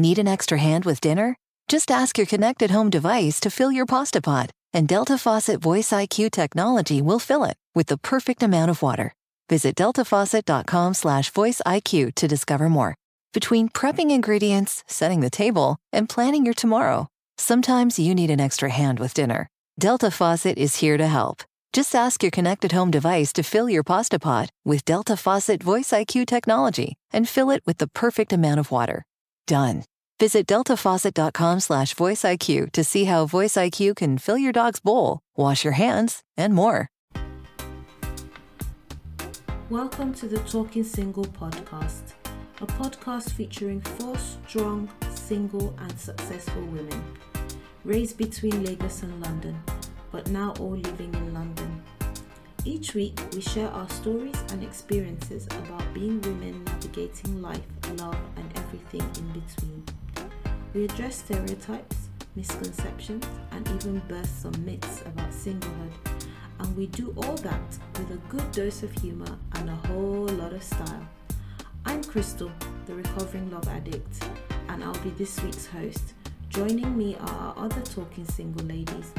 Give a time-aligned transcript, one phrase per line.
[0.00, 1.34] Need an extra hand with dinner?
[1.66, 5.90] Just ask your connected home device to fill your pasta pot, and Delta Faucet Voice
[5.90, 9.12] IQ technology will fill it with the perfect amount of water.
[9.48, 12.94] Visit deltafaucet.com/slash voice IQ to discover more.
[13.34, 18.70] Between prepping ingredients, setting the table, and planning your tomorrow, sometimes you need an extra
[18.70, 19.48] hand with dinner.
[19.80, 21.42] Delta Faucet is here to help.
[21.72, 25.90] Just ask your connected home device to fill your pasta pot with Delta Faucet Voice
[25.90, 29.02] IQ technology and fill it with the perfect amount of water.
[29.48, 29.84] Done.
[30.20, 35.64] Visit deltafaucet.com slash voiceIQ to see how Voice IQ can fill your dog's bowl, wash
[35.64, 36.88] your hands, and more.
[39.70, 42.14] Welcome to the Talking Single podcast,
[42.60, 47.04] a podcast featuring four strong, single, and successful women
[47.84, 49.56] raised between Lagos and London,
[50.10, 51.77] but now all living in London.
[52.68, 57.64] Each week, we share our stories and experiences about being women navigating life,
[57.96, 59.84] love, and everything in between.
[60.74, 61.96] We address stereotypes,
[62.36, 65.92] misconceptions, and even burst some myths about singlehood.
[66.58, 70.52] And we do all that with a good dose of humor and a whole lot
[70.52, 71.08] of style.
[71.86, 72.52] I'm Crystal,
[72.84, 74.22] the recovering love addict,
[74.68, 76.12] and I'll be this week's host.
[76.50, 79.14] Joining me are our other talking single ladies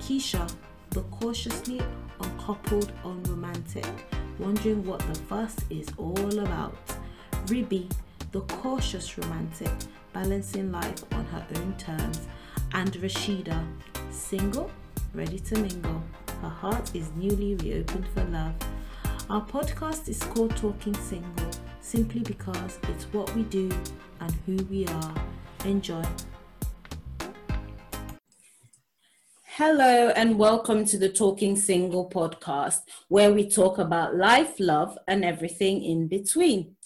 [0.00, 0.50] Keysha,
[0.90, 1.80] the cautiously
[2.20, 3.86] uncoupled unromantic,
[4.38, 6.76] wondering what the fuss is all about.
[7.46, 7.88] Ribby,
[8.32, 9.70] the cautious romantic,
[10.12, 12.26] balancing life on her own terms.
[12.72, 13.64] And Rashida,
[14.10, 14.70] single,
[15.14, 16.02] ready to mingle.
[16.42, 18.54] Her heart is newly reopened for love.
[19.30, 23.70] Our podcast is called Talking Single simply because it's what we do
[24.20, 25.14] and who we are.
[25.64, 26.04] Enjoy.
[29.58, 32.78] Hello, and welcome to the Talking Single podcast,
[33.08, 36.76] where we talk about life, love, and everything in between.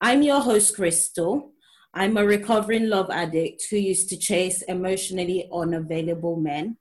[0.00, 1.52] I'm your host, Crystal.
[1.94, 6.78] I'm a recovering love addict who used to chase emotionally unavailable men,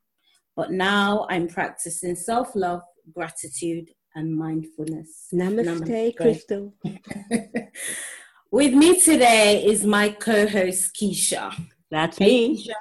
[0.56, 2.82] but now I'm practicing self love,
[3.14, 5.28] gratitude, and mindfulness.
[5.32, 6.18] Namaste, Namaste.
[6.18, 6.74] Crystal.
[8.52, 11.54] With me today is my co host, Keysha.
[11.92, 12.58] That's hey, me.
[12.58, 12.74] Keysha.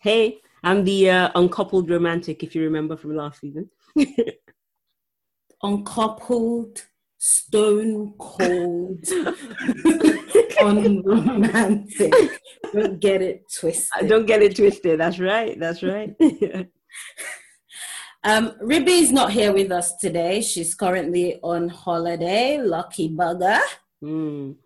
[0.00, 0.40] Hey.
[0.64, 3.70] I'm the uh, uncoupled romantic, if you remember from last season.
[5.62, 6.84] uncoupled,
[7.18, 9.04] stone cold,
[10.60, 12.12] unromantic.
[12.72, 14.08] Don't get it twisted.
[14.08, 15.00] Don't get it twisted.
[15.00, 15.58] That's right.
[15.58, 16.14] That's right.
[18.24, 20.40] um, Ribby is not here with us today.
[20.40, 22.58] She's currently on holiday.
[22.58, 23.60] Lucky bugger.
[24.02, 24.56] Mm.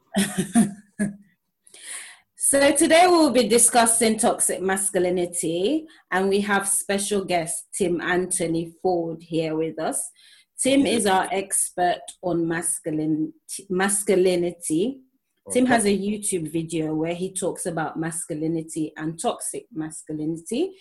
[2.50, 9.22] So today we'll be discussing toxic masculinity and we have special guest Tim Anthony Ford
[9.22, 10.11] here with us.
[10.61, 13.33] Tim is our expert on masculine,
[13.69, 14.99] masculinity.
[15.53, 20.72] Tim has a YouTube video where he talks about masculinity and toxic masculinity,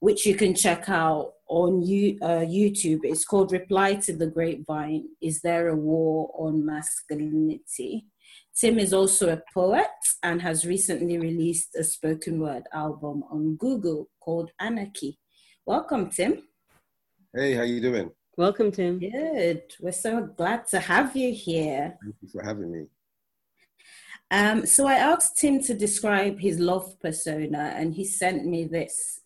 [0.00, 3.02] which you can check out on you, uh, YouTube.
[3.04, 8.06] It's called Reply to the Grapevine Is There a War on Masculinity?
[8.54, 9.86] Tim is also a poet
[10.22, 15.18] and has recently released a spoken word album on Google called Anarchy.
[15.64, 16.42] Welcome, Tim.
[17.34, 18.10] Hey, how you doing?
[18.36, 18.98] Welcome, Tim.
[18.98, 19.62] Good.
[19.80, 21.96] We're so glad to have you here.
[22.02, 22.86] Thank you for having me.
[24.30, 29.20] Um, so I asked Tim to describe his love persona, and he sent me this.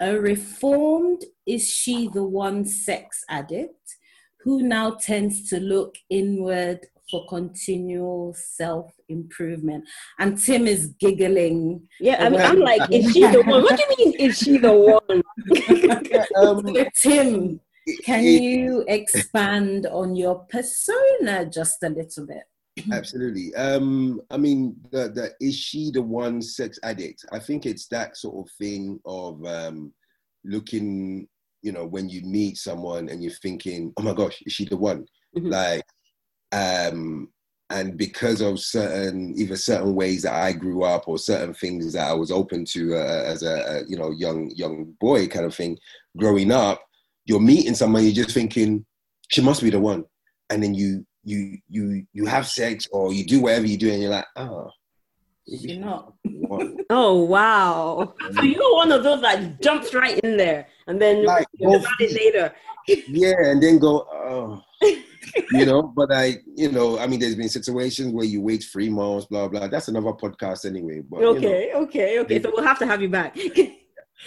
[0.00, 3.96] A reformed is she the one sex addict
[4.40, 9.84] who now tends to look inward for continual self improvement.
[10.18, 11.86] And Tim is giggling.
[12.00, 13.62] Yeah, I'm, I'm like, is she the one?
[13.62, 15.22] What do you mean, is she the one?
[16.36, 17.60] um, Tim,
[18.04, 22.44] can you expand on your persona just a little bit?
[22.92, 23.54] Absolutely.
[23.54, 27.24] Um, I mean, the, the is she the one sex addict?
[27.32, 29.92] I think it's that sort of thing of um,
[30.44, 31.28] looking,
[31.62, 34.76] you know, when you meet someone and you're thinking, oh my gosh, is she the
[34.76, 35.06] one?
[35.36, 35.50] Mm-hmm.
[35.50, 35.84] Like
[36.54, 37.28] um,
[37.70, 42.08] and because of certain either certain ways that I grew up or certain things that
[42.08, 45.54] I was open to uh, as a, a, you know young young boy kind of
[45.54, 45.76] thing
[46.16, 46.80] growing up,
[47.24, 48.84] you're meeting someone you're just thinking
[49.30, 50.04] she must be the one,
[50.50, 54.02] and then you you you you have sex or you do whatever you do and
[54.02, 54.70] you're like oh
[55.46, 56.14] you're not.
[56.88, 58.14] oh wow!
[58.32, 62.12] So you're one of those that jumps right in there and then like, about it
[62.12, 62.54] later.
[63.08, 64.62] yeah, and then go oh
[65.52, 68.90] you know, but I, you know, I mean, there's been situations where you wait three
[68.90, 69.68] months, blah blah.
[69.68, 71.00] That's another podcast anyway.
[71.00, 72.42] But okay, you know, okay, okay.
[72.42, 73.36] So we'll have to have you back.
[73.36, 73.66] yeah,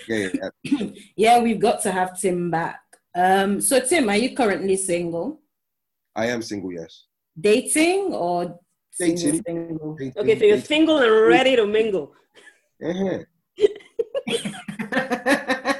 [0.07, 0.29] yeah,
[0.63, 2.81] yeah, yeah, we've got to have Tim back.
[3.15, 5.41] Um, so Tim, are you currently single?
[6.15, 7.05] I am single, yes.
[7.39, 8.59] Dating or
[8.97, 9.97] Single, single.
[10.17, 12.13] Okay, so you're single and ready to mingle.
[12.83, 13.19] Uh-huh.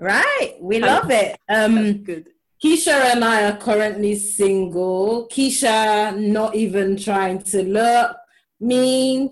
[0.00, 1.38] right, we love it.
[1.48, 2.26] Um, good.
[2.62, 5.28] Keysha and I are currently single.
[5.30, 8.16] Keysha not even trying to look.
[8.60, 9.30] Me,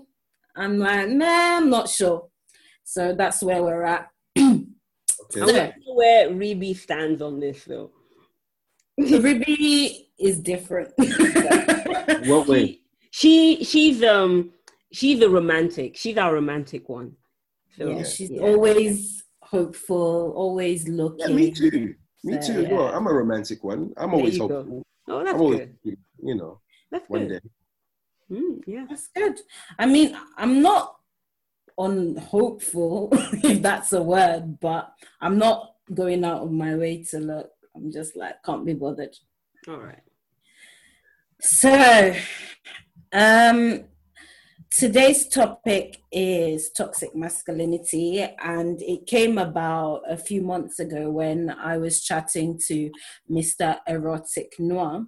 [0.55, 2.27] I'm like, nah, I'm not sure.
[2.83, 4.09] So that's where we're at.
[4.37, 4.61] okay.
[5.35, 7.91] I don't know where Ribi stands on this though.
[8.99, 10.93] Ribi is different.
[12.27, 12.79] what way?
[13.09, 14.51] She she's um
[14.93, 15.97] she's a romantic.
[15.97, 17.13] She's our romantic one.
[17.77, 18.41] So, yeah, she's yeah.
[18.41, 21.29] always hopeful, always looking.
[21.29, 21.95] Yeah, me too.
[22.25, 22.87] Me too as well.
[22.87, 23.93] I'm a romantic one.
[23.97, 24.63] I'm always hopeful.
[24.63, 24.83] Go.
[25.07, 25.97] Oh, that's always, good.
[26.21, 26.59] You know,
[26.91, 27.43] that's one good.
[27.43, 27.49] day.
[28.35, 29.39] Mm, yeah, that's good.
[29.77, 30.95] I mean, I'm not
[31.77, 34.91] unhopeful, if that's a word, but
[35.21, 37.51] I'm not going out of my way to look.
[37.75, 39.15] I'm just like, can't be bothered.
[39.67, 40.01] All right.
[41.39, 42.15] So,
[43.13, 43.83] um,
[44.77, 51.77] today's topic is toxic masculinity, and it came about a few months ago when I
[51.77, 52.91] was chatting to
[53.31, 53.77] Mr.
[53.87, 55.05] Erotic Noir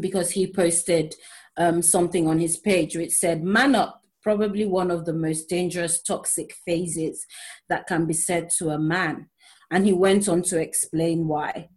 [0.00, 1.14] because he posted
[1.58, 6.00] um, something on his page which said, Man up, probably one of the most dangerous
[6.00, 7.26] toxic phases
[7.68, 9.28] that can be said to a man.
[9.70, 11.68] And he went on to explain why.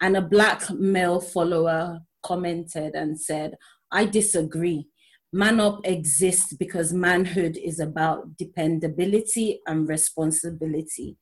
[0.00, 3.54] And a black male follower commented and said,
[3.92, 4.88] I disagree.
[5.32, 11.16] Man up exists because manhood is about dependability and responsibility.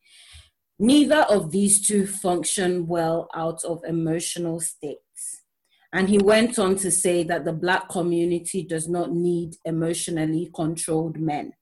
[0.79, 5.43] Neither of these two function well out of emotional states.
[5.93, 11.19] And he went on to say that the Black community does not need emotionally controlled
[11.19, 11.53] men.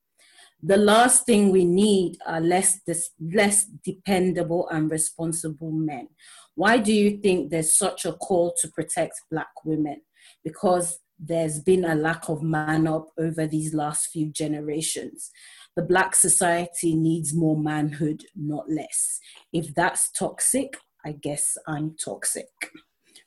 [0.63, 6.09] The last thing we need are less, dis- less dependable and responsible men.
[6.55, 10.01] Why do you think there's such a call to protect Black women?
[10.43, 15.31] Because there's been a lack of man up over these last few generations.
[15.75, 19.21] The Black society needs more manhood, not less.
[19.53, 22.49] If that's toxic, I guess I'm toxic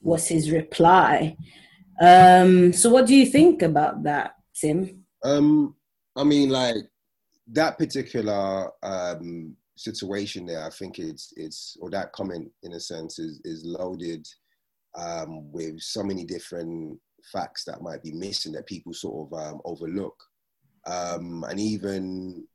[0.01, 1.35] was his reply.
[2.01, 5.03] Um, so, what do you think about that, Tim?
[5.23, 5.75] Um,
[6.15, 6.77] I mean, like
[7.51, 13.19] that particular um, situation there, I think it's it's or that comment in a sense
[13.19, 14.25] is is loaded
[14.97, 16.99] um, with so many different
[17.31, 20.15] facts that might be missing that people sort of um, overlook,
[20.87, 22.45] um, and even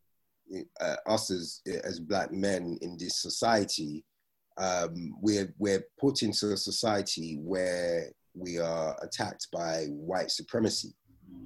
[0.80, 4.04] uh, us as as black men in this society
[4.56, 10.94] um, we're we're put into a society where we are attacked by white supremacy.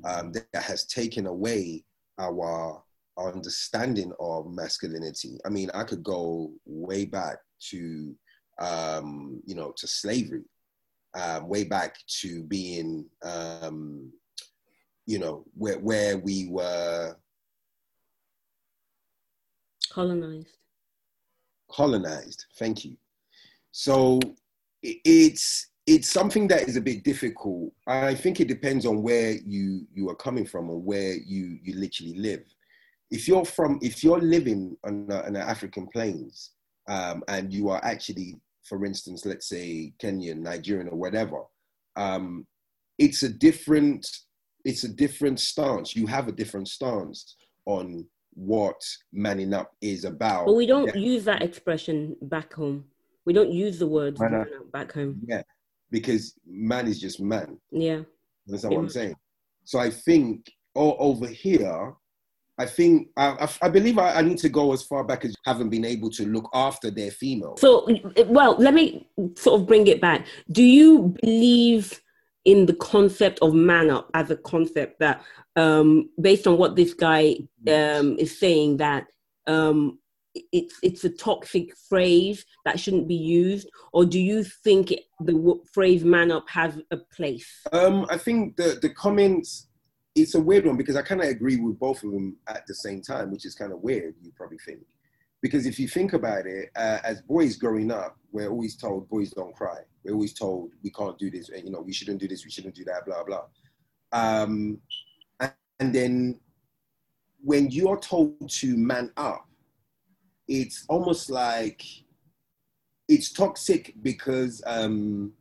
[0.04, 1.82] Um, that has taken away
[2.18, 2.82] our
[3.16, 5.38] understanding of masculinity.
[5.44, 7.38] I mean, I could go way back
[7.70, 8.14] to
[8.60, 10.44] um, you know to slavery,
[11.14, 14.12] um, way back to being um,
[15.06, 17.16] you know where where we were
[19.90, 20.58] colonized
[21.70, 22.46] colonized.
[22.58, 22.96] Thank you.
[23.70, 24.20] So
[24.82, 27.72] it's it's something that is a bit difficult.
[27.86, 31.74] I think it depends on where you you are coming from and where you you
[31.76, 32.44] literally live.
[33.10, 36.50] If you're from if you're living on, the, on the African plains
[36.88, 41.42] um, and you are actually, for instance, let's say Kenyan, Nigerian, or whatever,
[41.96, 42.46] um,
[42.98, 44.06] it's a different
[44.64, 45.96] it's a different stance.
[45.96, 48.80] You have a different stance on what
[49.12, 50.46] manning up is about.
[50.46, 51.00] But we don't yeah.
[51.00, 52.84] use that expression back home.
[53.24, 55.20] We don't use the word man up back home.
[55.26, 55.42] Yeah,
[55.90, 57.58] because man is just man.
[57.70, 58.02] Yeah.
[58.46, 59.16] That's what I'm saying.
[59.64, 61.92] So I think all over here,
[62.58, 65.68] I think I, I believe I, I, need to go as far back as haven't
[65.68, 67.56] been able to look after their female.
[67.56, 67.88] So,
[68.26, 70.26] well, let me sort of bring it back.
[70.50, 72.00] Do you believe
[72.44, 75.22] in the concept of man up as a concept that
[75.54, 77.36] um, based on what this guy
[77.68, 79.06] um, is saying that
[79.46, 79.98] um,
[80.52, 85.60] it's it's a toxic phrase that shouldn't be used, or do you think it, the
[85.72, 87.48] phrase "man up" has a place?
[87.72, 89.67] Um, I think the the comments
[90.18, 92.74] it's a weird one because I kind of agree with both of them at the
[92.74, 94.14] same time, which is kind of weird.
[94.22, 94.80] You probably think
[95.40, 99.30] because if you think about it, uh, as boys growing up, we're always told boys
[99.30, 99.78] don't cry.
[100.04, 102.74] We're always told we can't do this, you know, we shouldn't do this, we shouldn't
[102.74, 103.44] do that, blah blah.
[104.12, 104.80] Um,
[105.80, 106.40] and then
[107.42, 109.48] when you're told to man up,
[110.48, 111.82] it's almost like
[113.08, 115.32] it's toxic because um,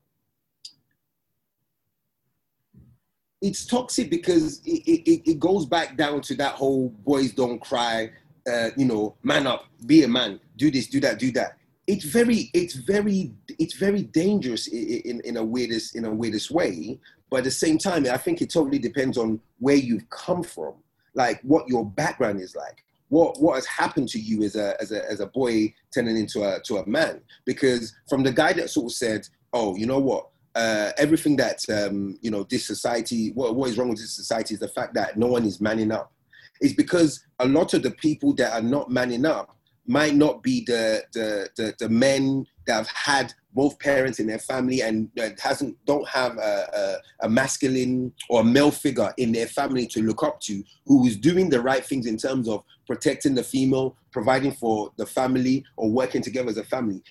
[3.42, 8.10] it's toxic because it, it, it, goes back down to that whole boys don't cry,
[8.52, 11.58] uh, you know, man up, be a man, do this, do that, do that.
[11.86, 16.52] It's very, it's very, it's very dangerous in, in, in a weirdest, in a weirdest
[16.52, 20.44] way But at the same time, I think it totally depends on where you've come
[20.44, 20.74] from,
[21.14, 22.84] like what your background is like.
[23.10, 26.44] What, what has happened to you as a, as a, as a boy turning into
[26.44, 27.22] a, to a man?
[27.46, 30.28] Because from the guy that sort of said, oh, you know what,
[30.58, 34.56] uh, everything that um, you know this society what, what is wrong with this society
[34.56, 36.12] is the fact that no one is manning up.
[36.60, 40.66] Is because a lot of the people that are not manning up might not be
[40.66, 45.10] the the the, the men that have had both parents in their family and
[45.40, 50.04] hasn't don't have a, a, a, masculine or a male figure in their family to
[50.04, 53.96] look up to who is doing the right things in terms of protecting the female
[54.12, 57.02] providing for the family or working together as a family.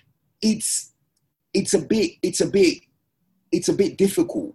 [0.42, 0.92] It's
[1.54, 2.78] it's a bit it's a bit
[3.52, 4.54] it's a bit difficult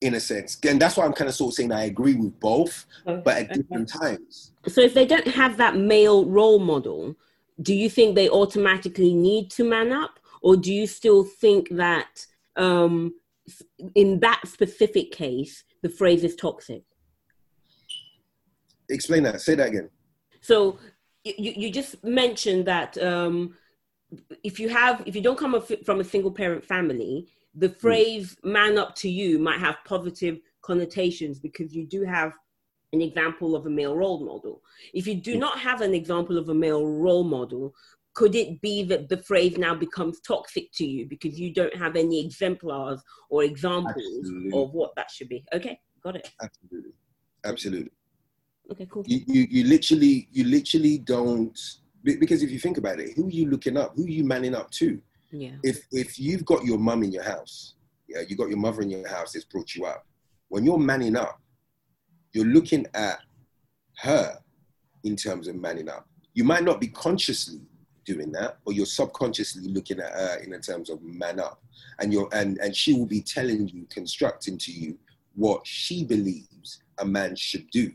[0.00, 0.58] in a sense.
[0.68, 3.52] And that's why I'm kind of sort of saying I agree with both, but at
[3.52, 4.52] different times.
[4.68, 7.16] So if they don't have that male role model,
[7.62, 10.20] do you think they automatically need to man up?
[10.42, 12.26] Or do you still think that
[12.56, 13.14] um,
[13.94, 16.82] in that specific case, the phrase is toxic?
[18.88, 19.40] Explain that.
[19.40, 19.90] Say that again.
[20.40, 20.78] So
[21.24, 23.56] you, you just mentioned that um,
[24.44, 27.74] if you have if you don't come from a single parent family the hmm.
[27.74, 32.32] phrase man up to you might have positive connotations because you do have
[32.92, 34.62] an example of a male role model.
[34.94, 35.40] If you do hmm.
[35.40, 37.74] not have an example of a male role model,
[38.14, 41.96] could it be that the phrase now becomes toxic to you because you don't have
[41.96, 44.58] any exemplars or examples Absolutely.
[44.58, 45.44] of what that should be?
[45.52, 46.30] Okay, got it.
[46.42, 46.92] Absolutely.
[47.44, 47.90] Absolutely.
[48.72, 49.04] Okay, cool.
[49.06, 51.58] You, you, you literally, you literally don't,
[52.02, 53.92] because if you think about it, who are you looking up?
[53.96, 55.00] Who are you manning up to?
[55.30, 55.56] Yeah.
[55.62, 57.74] If if you've got your mum in your house,
[58.08, 60.06] yeah, you got your mother in your house that's brought you up.
[60.48, 61.40] When you're manning up,
[62.32, 63.20] you're looking at
[63.98, 64.38] her
[65.04, 66.08] in terms of manning up.
[66.34, 67.60] You might not be consciously
[68.04, 71.62] doing that, but you're subconsciously looking at her in terms of man up.
[71.98, 74.98] And you're and, and she will be telling you, constructing to you
[75.34, 77.92] what she believes a man should do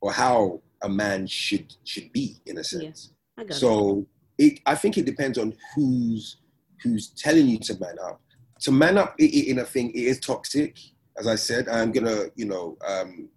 [0.00, 3.12] or how a man should should be in a sense.
[3.38, 4.06] Yeah, so it
[4.38, 6.38] it, I think it depends on who's
[6.82, 8.20] who's telling you to man up.
[8.60, 10.78] To man up in a thing, it is toxic.
[11.18, 13.28] As I said, I'm gonna, you know, um,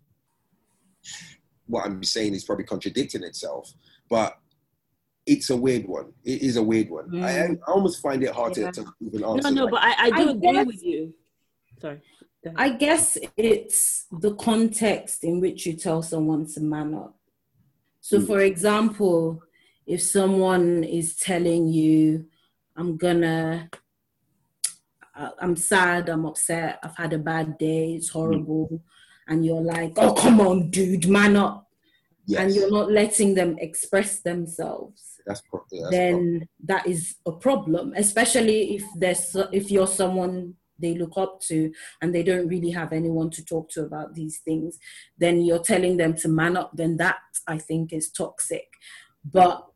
[1.67, 3.73] what I'm saying is probably contradicting itself,
[4.09, 4.37] but
[5.25, 6.11] it's a weird one.
[6.23, 7.09] It is a weird one.
[7.09, 7.23] Mm.
[7.23, 8.71] I, I, almost find it hard yeah.
[8.71, 9.51] to, to, even answer.
[9.51, 11.13] No, no, like, but I, I do I agree guess, with you.
[11.79, 12.01] Sorry.
[12.55, 17.15] I guess it's the context in which you tell someone to man up.
[18.01, 18.25] So, mm.
[18.25, 19.43] for example,
[19.89, 22.27] if someone is telling you,
[22.77, 23.69] I'm gonna,
[25.15, 28.79] I'm sad, I'm upset, I've had a bad day, it's horrible, mm.
[29.27, 31.67] and you're like, oh, come on, dude, man up.
[32.27, 32.41] Yes.
[32.41, 35.19] And you're not letting them express themselves.
[35.25, 41.17] That's, that's then that is a problem, especially if there's if you're someone they look
[41.17, 44.77] up to and they don't really have anyone to talk to about these things
[45.17, 47.17] then you're telling them to man up then that
[47.49, 48.65] i think is toxic
[49.25, 49.69] but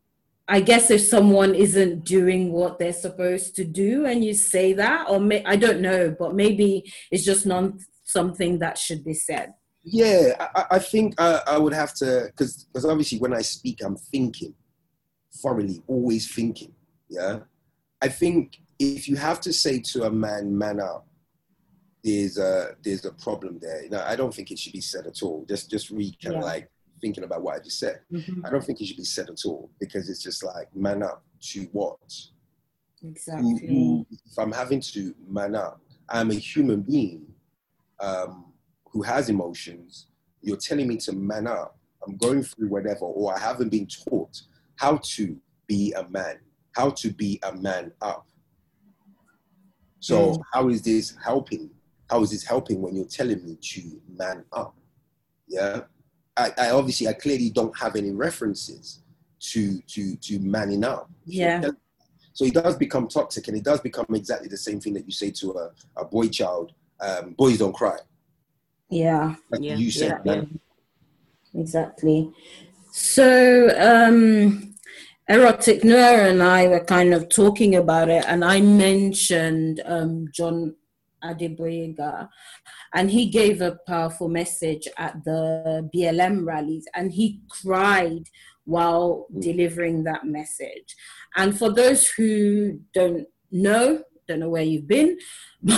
[0.46, 5.08] I guess if someone isn't doing what they're supposed to do and you say that,
[5.08, 7.72] or may, I don't know, but maybe it's just not
[8.04, 9.54] something that should be said.
[9.82, 13.96] Yeah, I, I think I, I, would have to, because obviously when I speak, I'm
[13.96, 14.54] thinking
[15.42, 16.72] thoroughly, always thinking.
[17.08, 17.40] Yeah.
[18.02, 21.06] I think if you have to say to a man, man up,
[22.02, 23.84] there's a there's a problem there.
[23.84, 25.46] You I don't think it should be said at all.
[25.48, 26.38] Just just read kind yeah.
[26.40, 26.68] of like
[27.04, 28.00] thinking about what I just said.
[28.10, 28.46] Mm-hmm.
[28.46, 31.22] I don't think it should be said at all because it's just like man up
[31.50, 31.98] to what?
[33.06, 34.06] Exactly.
[34.10, 37.26] if I'm having to man up, I'm a human being
[38.00, 38.52] um,
[38.90, 40.06] who has emotions.
[40.40, 41.78] You're telling me to man up.
[42.06, 44.40] I'm going through whatever, or I haven't been taught
[44.76, 46.36] how to be a man,
[46.72, 48.26] how to be a man up.
[50.00, 50.42] So mm.
[50.52, 51.70] how is this helping?
[52.08, 54.74] How is this helping when you're telling me to man up?
[55.46, 55.82] Yeah.
[56.36, 59.00] I, I, obviously I clearly don't have any references
[59.40, 61.10] to to to manning up.
[61.26, 61.60] Yeah.
[61.60, 61.72] So,
[62.32, 65.12] so it does become toxic, and it does become exactly the same thing that you
[65.12, 67.98] say to a, a boy child: um, "Boys don't cry."
[68.90, 69.34] Yeah.
[69.50, 69.76] Like yeah.
[69.76, 70.42] You said yeah.
[71.54, 72.32] Exactly.
[72.90, 74.74] So, um,
[75.28, 80.74] Erotic Noir and I were kind of talking about it, and I mentioned um, John
[81.24, 82.28] Adegboyega,
[82.94, 88.24] and he gave a powerful message at the BLM rallies, and he cried
[88.64, 90.96] while delivering that message.
[91.36, 95.18] And for those who don't know, don't know where you've been,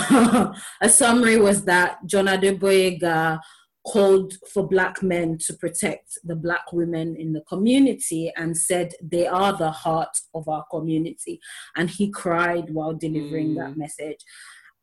[0.81, 3.39] a summary was that John Adegboyega
[3.87, 9.25] called for black men to protect the black women in the community and said they
[9.25, 11.39] are the heart of our community
[11.77, 13.57] and he cried while delivering mm.
[13.57, 14.17] that message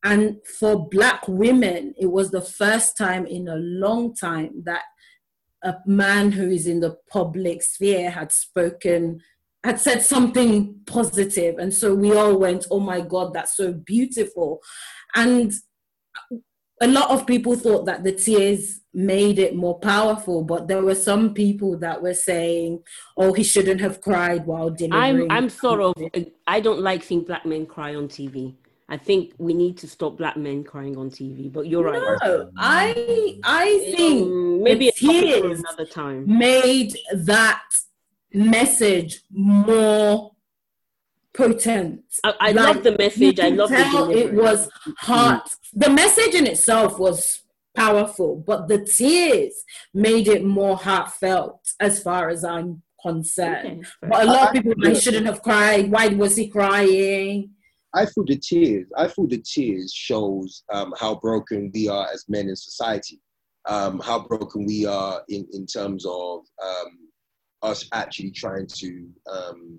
[0.05, 4.83] And for black women, it was the first time in a long time that
[5.65, 9.21] a man who is in the public sphere had spoken
[9.65, 11.57] had said something positive.
[11.59, 14.61] and so we all went oh my god that's so beautiful
[15.17, 15.55] and
[16.83, 20.95] a lot of people thought that the tears made it more powerful, but there were
[20.95, 22.83] some people that were saying,
[23.17, 25.95] "Oh, he shouldn't have cried while delivering." I'm, I'm sort of,
[26.47, 28.55] I don't like seeing black men cry on TV.
[28.89, 31.51] I think we need to stop black men crying on TV.
[31.51, 32.21] But you're right.
[32.23, 37.63] No, I, I think um, maybe tears another time made that
[38.33, 40.33] message more
[41.33, 42.03] potent.
[42.23, 43.41] I, I like, love the message.
[43.41, 45.49] I love tell it was heart.
[45.73, 47.43] The message in itself was
[47.75, 53.87] powerful, but the tears made it more heartfelt as far as I'm concerned.
[54.03, 54.09] Okay.
[54.09, 55.91] But a lot of people, I shouldn't have cried.
[55.91, 57.51] Why was he crying?
[57.95, 58.89] I feel the tears.
[58.97, 63.21] I feel the tears shows um, how broken we are as men in society.
[63.67, 66.99] Um, how broken we are in, in terms of um,
[67.63, 69.79] us actually trying to um,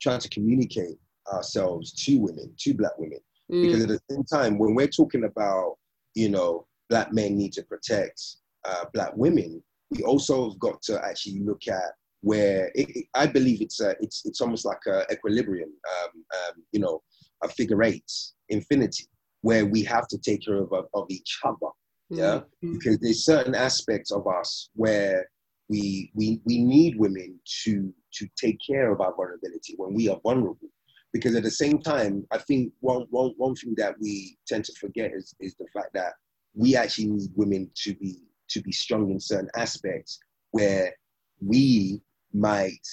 [0.00, 0.98] trying to communicate
[1.32, 3.18] ourselves to women, to black women.
[3.50, 3.62] Mm.
[3.62, 5.76] Because at the same time, when we're talking about,
[6.14, 8.22] you know, black men need to protect
[8.64, 13.26] uh, black women, we also have got to actually look at where it, it, I
[13.26, 17.00] believe it's a, it's it's almost like a equilibrium, um, um, you know,
[17.42, 18.10] a figure eight,
[18.48, 19.06] infinity,
[19.42, 21.72] where we have to take care of, of each other.
[22.10, 22.74] Yeah, mm-hmm.
[22.74, 25.28] because there's certain aspects of us where
[25.68, 30.18] we we we need women to to take care of our vulnerability when we are
[30.22, 30.68] vulnerable.
[31.12, 34.74] Because at the same time, I think one, one, one thing that we tend to
[34.74, 36.12] forget is, is the fact that
[36.54, 38.18] we actually need women to be
[38.50, 40.18] to be strong in certain aspects
[40.50, 40.94] where
[41.40, 42.02] we
[42.32, 42.86] might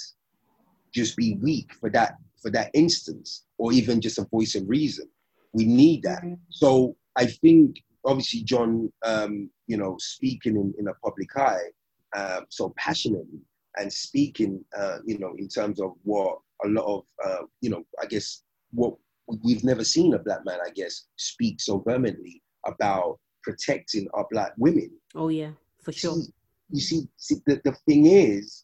[0.93, 5.07] just be weak for that for that instance or even just a voice of reason
[5.53, 6.35] we need that mm-hmm.
[6.49, 11.69] so i think obviously john um, you know speaking in, in a public eye
[12.15, 13.41] um, so passionately
[13.77, 17.83] and speaking, uh, you know, in terms of what a lot of, uh, you know,
[18.01, 18.95] I guess what
[19.43, 24.53] we've never seen a black man, I guess, speak so vehemently about protecting our black
[24.57, 24.91] women.
[25.13, 25.51] Oh yeah,
[25.83, 26.15] for sure.
[26.15, 26.31] See,
[26.71, 28.63] you see, see the, the thing is,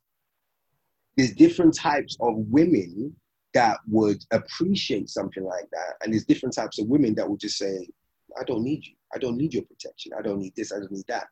[1.18, 3.16] there's different types of women
[3.54, 7.58] that would appreciate something like that, and there's different types of women that would just
[7.58, 7.88] say,
[8.40, 8.96] "I don't need you.
[9.14, 10.14] I don't need your protection.
[10.18, 10.72] I don't need this.
[10.72, 11.28] I don't need that."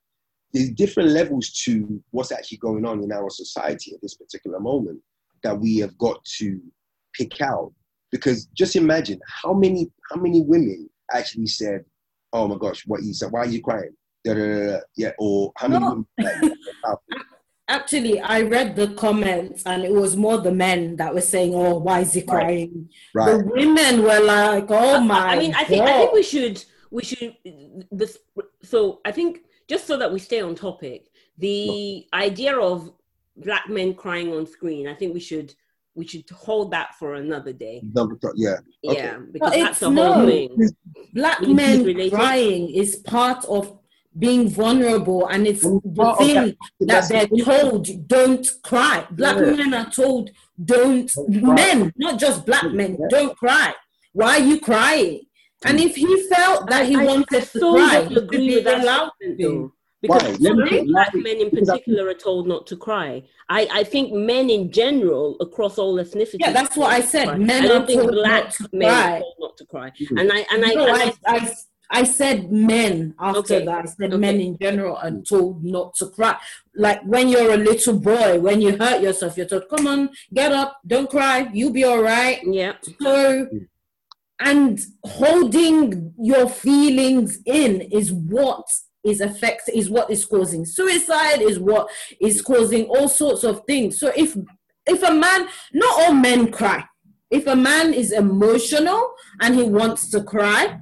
[0.54, 5.00] there's different levels to what's actually going on in our society at this particular moment
[5.44, 6.60] that we have got to
[7.14, 7.72] pick out.
[8.12, 11.86] Because just imagine how many how many women actually said,
[12.34, 13.32] "Oh my gosh, what you said?
[13.32, 16.06] Why are you crying?" Da, da, da, yeah, or how many no.
[16.18, 16.58] women?
[17.70, 21.78] Actually, I read the comments and it was more the men that were saying, "Oh,
[21.78, 23.28] why is he crying?" Right.
[23.28, 23.38] right.
[23.38, 25.90] The women were like, "Oh my!" I mean, I think God.
[25.90, 27.36] I think we should we should
[27.92, 28.18] this.
[28.64, 32.20] So I think just so that we stay on topic, the no.
[32.20, 32.92] idea of
[33.38, 35.54] black men crying on screen, I think we should
[35.96, 37.84] we should hold that for another day.
[38.36, 38.58] Yeah.
[38.86, 38.98] Okay.
[38.98, 40.70] Yeah, because that's the whole thing.
[41.14, 43.79] Black men crying is part of
[44.18, 46.58] being vulnerable and it's the thing okay.
[46.82, 49.06] that they're told don't cry.
[49.12, 49.52] Black yeah.
[49.52, 50.32] men are told
[50.64, 53.08] don't, don't men, not just black men, yeah.
[53.10, 53.74] don't cry.
[54.14, 55.22] Why are you crying?
[55.66, 59.12] And if he felt that he I, wanted I to cry, agree with that allowed
[59.22, 59.74] to.
[60.02, 63.22] Because some black men in particular are told not to cry.
[63.50, 66.38] I, I think men in general across all ethnicities.
[66.40, 67.38] Yeah, that's what I said.
[67.38, 69.90] Men I don't think black men are told not to cry.
[69.90, 70.18] Mm-hmm.
[70.18, 71.54] And I and I, no, and I, I,
[71.92, 73.66] I said men after okay.
[73.66, 73.86] that.
[73.86, 74.18] I said okay.
[74.18, 76.38] men in general are told not to cry.
[76.76, 80.52] Like when you're a little boy, when you hurt yourself, you're told, "Come on, get
[80.52, 82.74] up, don't cry, you'll be all right." Yeah.
[83.02, 83.48] So
[84.40, 88.66] and holding your feelings in is what
[89.04, 94.00] is affect is what is causing suicide is what is causing all sorts of things
[94.00, 94.36] so if
[94.86, 96.84] if a man not all men cry
[97.32, 100.80] if a man is emotional and he wants to cry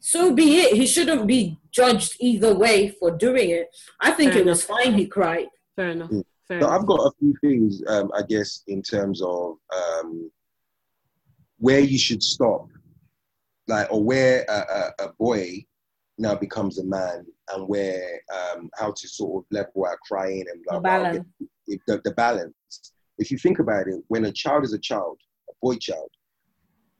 [0.00, 3.68] so be it he shouldn't be judged either way for doing it
[4.00, 4.56] i think Fair it enough.
[4.56, 5.46] was fine he cried
[5.80, 6.10] Fair enough.
[6.10, 6.24] Mm.
[6.46, 6.80] Fair so enough.
[6.80, 10.30] I've got a few things, um, I guess, in terms of um,
[11.58, 12.66] where you should stop,
[13.66, 15.64] like, or where a, a, a boy
[16.18, 20.62] now becomes a man, and where um, how to sort of level out crying and
[20.64, 21.26] blah, the balance.
[21.38, 22.54] Blah, the, the balance.
[23.16, 26.10] If you think about it, when a child is a child, a boy child,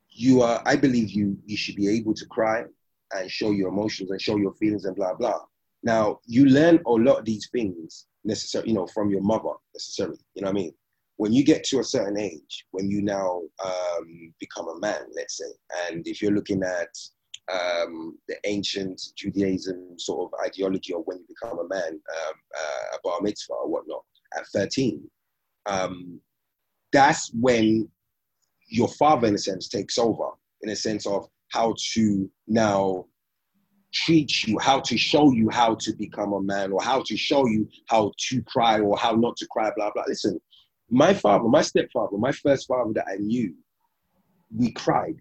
[0.08, 2.64] you are, I believe you, you should be able to cry
[3.12, 5.40] and show your emotions and show your feelings and blah blah.
[5.82, 10.18] Now you learn a lot of these things necessarily, you know, from your mother necessarily.
[10.34, 10.74] You know what I mean?
[11.20, 15.36] when you get to a certain age, when you now um, become a man, let's
[15.36, 15.52] say,
[15.86, 16.88] and if you're looking at
[17.52, 22.96] um, the ancient Judaism sort of ideology of when you become a man, um, uh,
[22.96, 24.02] a bar mitzvah or whatnot
[24.34, 25.06] at 13,
[25.66, 26.18] um,
[26.90, 27.86] that's when
[28.68, 30.30] your father, in a sense, takes over,
[30.62, 33.06] in a sense of how to now
[33.92, 37.46] treat you, how to show you how to become a man, or how to show
[37.46, 40.04] you how to cry or how not to cry, blah, blah.
[40.06, 40.40] Listen,
[40.88, 43.54] my father, my stepfather, my first father that I knew,
[44.56, 45.16] we cried.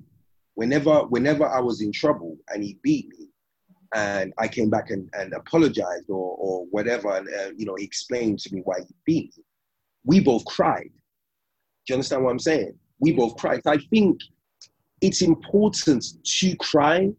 [0.56, 3.28] Whenever, whenever I was in trouble and he beat me,
[3.96, 7.86] and I came back and, and apologized or, or whatever, and uh, you know, he
[7.86, 9.44] explained to me why he beat me,
[10.06, 10.92] we both cried.
[11.88, 12.78] Do you understand what I'm saying?
[13.00, 13.62] We both cried.
[13.66, 14.20] I think
[15.02, 17.10] it's important to cry.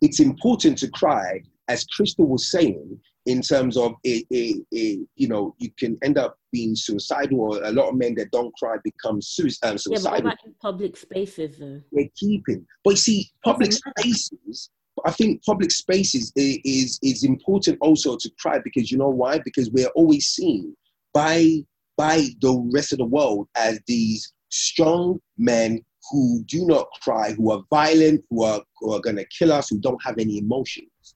[0.00, 5.28] It's important to cry, as Crystal was saying, in terms of a, a, a, you
[5.28, 8.76] know, you can end up being suicidal, or a lot of men that don't cry
[8.84, 9.74] become suicidal.
[9.74, 11.80] Um, yeah, but about in public spaces, though?
[11.92, 12.66] They're keeping.
[12.84, 14.70] But you see, public spaces,
[15.04, 19.40] I think public spaces is, is, is important also to cry because you know why?
[19.44, 20.74] Because we're always seen
[21.12, 21.64] by
[21.96, 25.80] by the rest of the world as these strong men
[26.10, 29.68] who do not cry, who are violent, who are, who are going to kill us,
[29.68, 31.14] who don't have any emotions.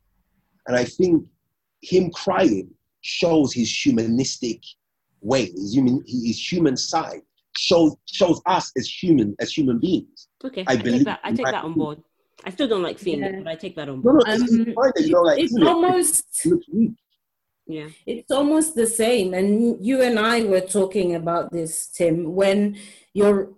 [0.66, 1.24] And I think
[1.82, 4.60] him crying shows his humanistic
[5.20, 7.22] way, his human, his human side,
[7.56, 10.28] shows shows us as human as human beings.
[10.44, 11.20] Okay, I, I take that.
[11.24, 12.02] I take that on board.
[12.44, 13.26] I still don't like seeing yeah.
[13.26, 14.16] it, but I take that on board.
[14.26, 16.46] No, no, um, it's, like, it's almost
[17.66, 22.76] yeah it's almost the same and you and i were talking about this tim when
[23.14, 23.50] you're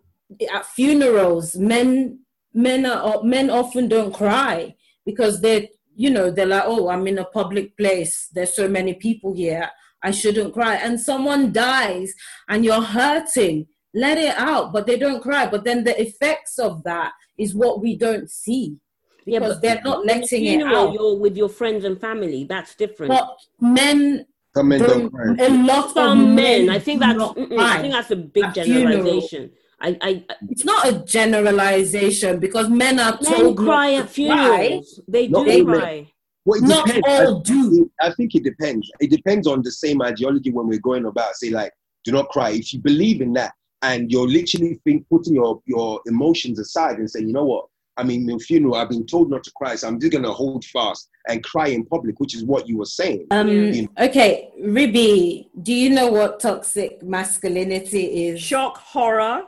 [0.52, 2.18] at funerals men
[2.52, 7.18] men are men often don't cry because they're you know they're like oh i'm in
[7.18, 9.68] a public place there's so many people here
[10.02, 12.12] i shouldn't cry and someone dies
[12.48, 16.82] and you're hurting let it out but they don't cry but then the effects of
[16.84, 18.76] that is what we don't see
[19.24, 20.92] because yeah, but they're not letting it out.
[20.92, 22.44] You're with your friends and family.
[22.44, 23.10] That's different.
[23.10, 24.26] But men.
[24.54, 25.34] Some men don't cry.
[25.38, 26.68] A lot Some of men.
[26.68, 27.22] I think that's.
[27.22, 29.50] I think that's a big generalization.
[29.84, 34.48] I, I, it's not a generalization because men are men told cry at funerals.
[34.48, 34.80] Cry.
[35.08, 36.10] They do they cry.
[36.46, 37.06] Well, not depends.
[37.08, 37.90] all do.
[38.00, 38.90] I think it depends.
[39.00, 41.34] It depends on the same ideology when we're going about.
[41.34, 41.72] Say like,
[42.04, 42.50] do not cry.
[42.50, 47.10] If you believe in that, and you're literally think, putting your your emotions aside and
[47.10, 47.66] saying, you know what,
[47.98, 50.64] I mean, in funeral, I've been told not to cry, so I'm just gonna hold
[50.64, 53.26] fast and cry in public, which is what you were saying.
[53.32, 53.88] Um, you know?
[53.98, 58.40] Okay, Ribby, do you know what toxic masculinity is?
[58.40, 59.44] Shock, horror.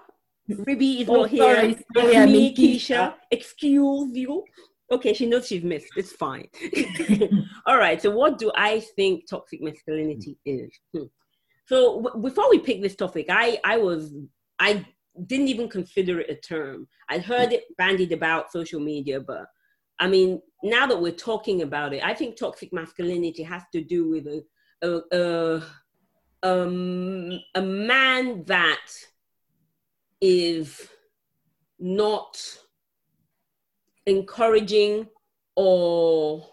[0.49, 1.85] Ribi is oh, not sorry, here.
[1.95, 3.15] Sorry, it's me, Keysha.
[3.31, 4.45] Excuse you.
[4.91, 5.89] Okay, she knows she's missed.
[5.97, 6.49] It's fine.
[7.67, 8.01] All right.
[8.01, 10.71] So, what do I think toxic masculinity is?
[10.95, 11.05] Hmm.
[11.67, 14.15] So, w- before we pick this topic, I I was
[14.61, 14.87] I
[15.27, 16.87] didn't even consider it a term.
[17.09, 19.47] I heard it bandied about social media, but
[19.99, 24.09] I mean, now that we're talking about it, I think toxic masculinity has to do
[24.09, 24.45] with a
[24.83, 25.63] a, a,
[26.43, 28.87] um, a man that
[30.21, 30.89] is
[31.79, 32.39] not
[34.07, 35.07] encouraging
[35.57, 36.47] or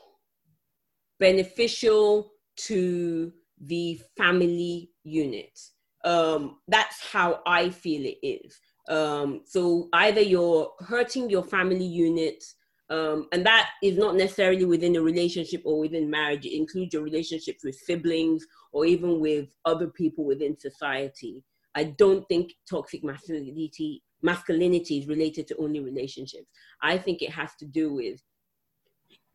[1.19, 5.57] beneficial to the family unit
[6.03, 8.59] um, that's how I feel it is.
[8.89, 12.43] Um, so either you're hurting your family unit,
[12.89, 16.45] um, and that is not necessarily within a relationship or within marriage.
[16.45, 21.43] It includes your relationships with siblings or even with other people within society.
[21.75, 26.47] I don't think toxic masculinity masculinity is related to only relationships.
[26.81, 28.21] I think it has to do with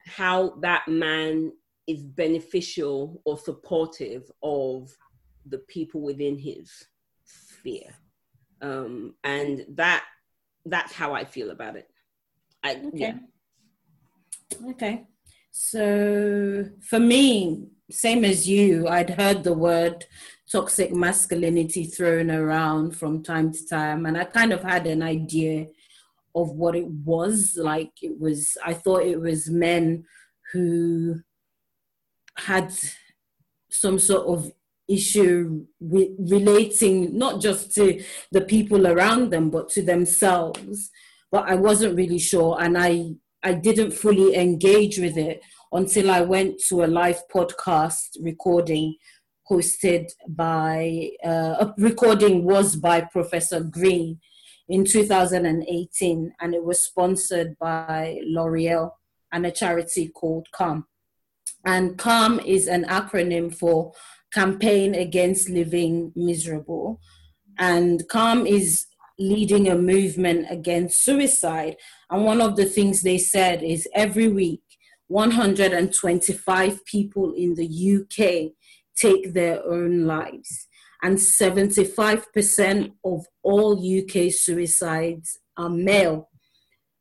[0.06, 1.52] how that man
[1.86, 4.90] is beneficial or supportive of
[5.46, 6.70] the people within his
[7.24, 7.94] sphere
[8.62, 10.04] um, and that
[10.66, 11.88] that's how i feel about it
[12.62, 12.90] I, okay.
[12.94, 13.14] yeah
[14.70, 15.06] okay
[15.50, 20.04] so for me same as you i'd heard the word
[20.50, 24.06] toxic masculinity thrown around from time to time.
[24.06, 25.66] And i kind of had an idea
[26.34, 27.56] of what it was.
[27.56, 30.04] Like it was i thought it was men
[30.52, 31.20] who
[32.36, 32.72] had
[33.70, 34.52] some sort of
[34.88, 40.90] issue re- relating not just to the people around them but to themselves.
[41.30, 43.10] But i wasn't really sure and i
[43.42, 48.96] i didn't fully engage with it until i went to a live podcast recording
[49.50, 54.20] hosted by uh, a recording was by professor green
[54.68, 58.90] in 2018 and it was sponsored by l'oreal
[59.32, 60.86] and a charity called calm
[61.64, 63.92] and calm is an acronym for
[64.32, 67.00] campaign against living miserable.
[67.58, 68.86] And CALM is
[69.18, 71.76] leading a movement against suicide.
[72.10, 74.62] And one of the things they said is every week,
[75.08, 78.52] 125 people in the UK
[79.00, 80.68] take their own lives.
[81.02, 86.28] And 75% of all UK suicides are male.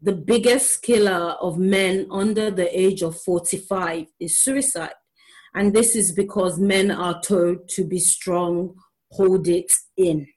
[0.01, 4.93] The biggest killer of men under the age of 45 is suicide.
[5.55, 8.75] And this is because men are told to be strong,
[9.11, 10.27] hold it in.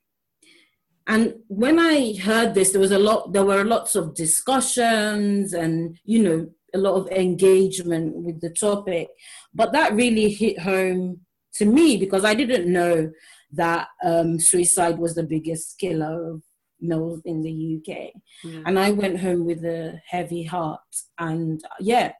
[1.07, 5.99] And when I heard this, there was a lot, there were lots of discussions and,
[6.05, 9.09] you know, a lot of engagement with the topic.
[9.53, 11.20] But that really hit home
[11.54, 13.10] to me because I didn't know
[13.52, 16.42] that um, suicide was the biggest killer of
[16.80, 18.12] males in the UK.
[18.44, 18.62] Yeah.
[18.66, 20.80] And I went home with a heavy heart.
[21.18, 22.12] And yeah,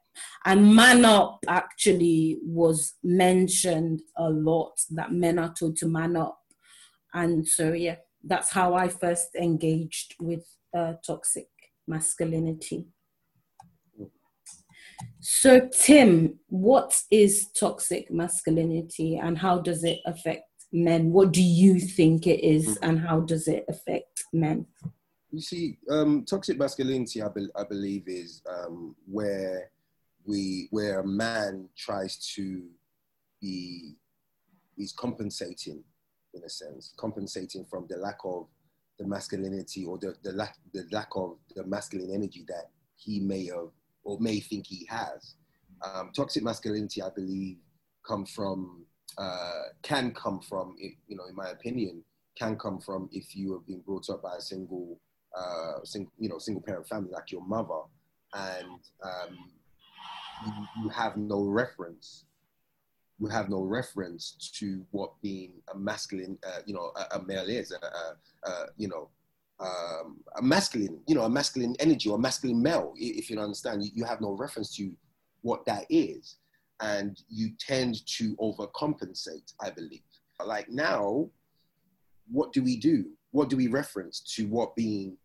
[0.45, 6.39] and man up actually was mentioned a lot that men are told to man up.
[7.13, 10.45] And so, yeah, that's how I first engaged with
[10.77, 11.47] uh, toxic
[11.87, 12.87] masculinity.
[15.19, 21.11] So, Tim, what is toxic masculinity and how does it affect men?
[21.11, 24.65] What do you think it is and how does it affect men?
[25.31, 29.69] You see, um, toxic masculinity, I, be- I believe, is um, where
[30.25, 32.63] we where a man tries to
[33.41, 33.95] be
[34.75, 35.83] he's compensating
[36.33, 38.47] in a sense, compensating from the lack of
[38.99, 43.45] the masculinity or the, the lack the lack of the masculine energy that he may
[43.45, 43.69] have
[44.03, 45.35] or may think he has.
[45.83, 47.57] Um, toxic masculinity, I believe,
[48.05, 48.85] come from
[49.17, 52.03] uh, can come from you know, in my opinion,
[52.37, 54.99] can come from if you have been brought up by a single,
[55.37, 57.81] uh, single you know, single parent family like your mother,
[58.33, 59.37] and um,
[60.45, 62.25] you, you have no reference
[63.21, 67.47] you have no reference to what being a masculine, uh, you know, a, a, male
[67.47, 67.71] is,
[68.77, 69.09] you know,
[69.61, 73.91] um, a masculine, you know, a masculine energy or masculine male, if you understand, you,
[73.93, 74.91] you have no reference to
[75.41, 76.37] what that is.
[76.81, 80.01] And you tend to overcompensate, I believe.
[80.43, 81.29] Like now,
[82.31, 83.05] what do we do?
[83.31, 85.15] What do we reference to what being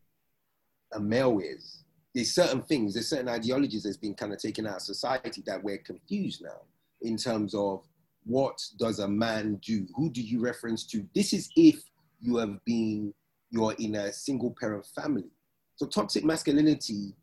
[0.92, 1.84] a male is?
[2.14, 5.62] There's certain things, there's certain ideologies that's been kind of taken out of society that
[5.62, 6.60] we're confused now
[7.02, 7.86] in terms of
[8.24, 9.86] what does a man do?
[9.94, 11.06] Who do you reference to?
[11.14, 11.82] This is if
[12.20, 13.14] you have been,
[13.50, 15.30] you're in a single parent family.
[15.76, 17.14] So toxic masculinity,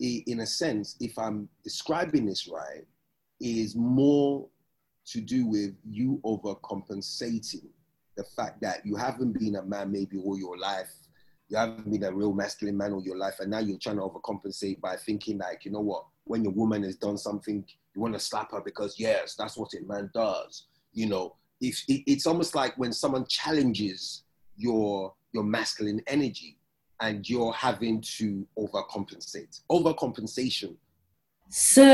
[0.00, 2.86] in a sense, if I'm describing this right,
[3.40, 4.46] is more
[5.06, 7.66] to do with you overcompensating
[8.16, 10.92] the fact that you haven't been a man maybe all your life.
[11.48, 14.02] You haven't been a real masculine man all your life, and now you're trying to
[14.02, 18.14] overcompensate by thinking like, you know what, when your woman has done something, you want
[18.14, 20.66] to slap her because yes, that's what a man does.
[20.92, 24.22] You know, if it, it's almost like when someone challenges
[24.56, 26.56] your your masculine energy
[27.00, 29.60] and you're having to overcompensate.
[29.70, 30.76] Overcompensation.
[31.50, 31.84] So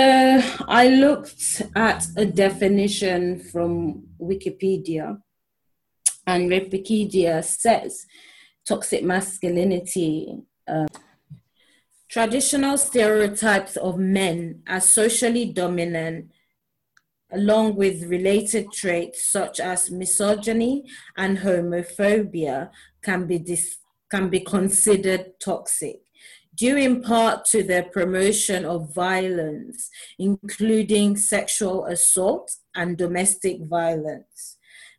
[0.68, 5.20] I looked at a definition from Wikipedia,
[6.26, 8.06] and Wikipedia says
[8.64, 10.38] toxic masculinity.
[10.68, 10.86] Uh,
[12.08, 16.32] Traditional stereotypes of men as socially dominant,
[17.32, 20.84] along with related traits such as misogyny
[21.16, 22.70] and homophobia,
[23.02, 23.78] can be, dis-
[24.10, 26.00] can be considered toxic
[26.60, 29.88] due in part to their promotion of violence,
[30.18, 34.58] including sexual assault and domestic violence.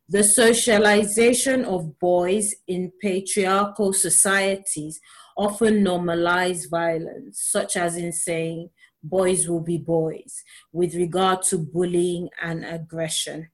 [0.09, 4.99] The socialization of boys in patriarchal societies
[5.37, 8.69] often normalize violence, such as in saying,
[9.03, 13.49] boys will be boys, with regard to bullying and aggression.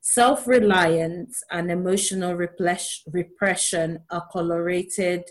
[0.00, 5.24] Self reliance and emotional repression are correlated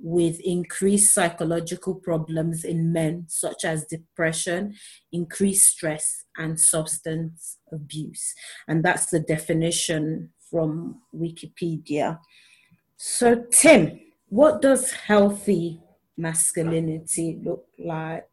[0.00, 4.74] with increased psychological problems in men, such as depression,
[5.12, 8.34] increased stress, and substance abuse.
[8.68, 12.18] And that's the definition from Wikipedia.
[12.96, 15.80] So, Tim, what does healthy
[16.16, 18.24] masculinity look like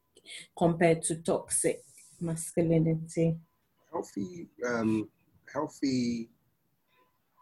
[0.57, 1.81] compared to toxic
[2.19, 3.37] masculinity?
[3.91, 5.09] Healthy, um,
[5.51, 6.29] healthy,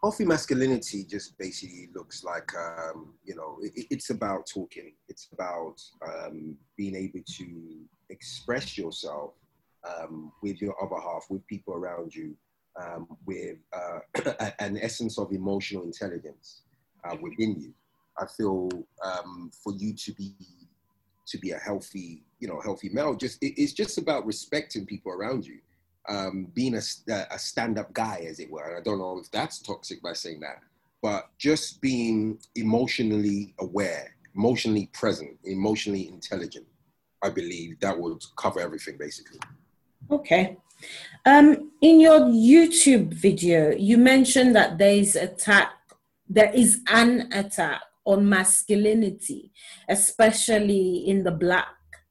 [0.02, 4.94] healthy masculinity just basically looks like um, you know it, it's about talking.
[5.08, 9.32] It's about um, being able to express yourself
[9.84, 12.36] um, with your other half, with people around you,
[12.80, 16.62] um, with uh, an essence of emotional intelligence
[17.04, 17.74] uh, within you.
[18.16, 18.68] I feel
[19.04, 20.34] um, for you to be
[21.26, 25.12] to be a healthy, you know, healthy male, just it, it's just about respecting people
[25.12, 25.58] around you,
[26.08, 26.82] um, being a,
[27.30, 28.68] a stand-up guy, as it were.
[28.68, 30.60] And I don't know if that's toxic by saying that,
[31.02, 36.66] but just being emotionally aware, emotionally present, emotionally intelligent.
[37.22, 39.40] I believe that would cover everything basically.
[40.10, 40.58] Okay.
[41.24, 45.70] Um, in your YouTube video, you mentioned that there is attack,
[46.28, 49.52] there is an attack on masculinity,
[49.88, 51.68] especially in the black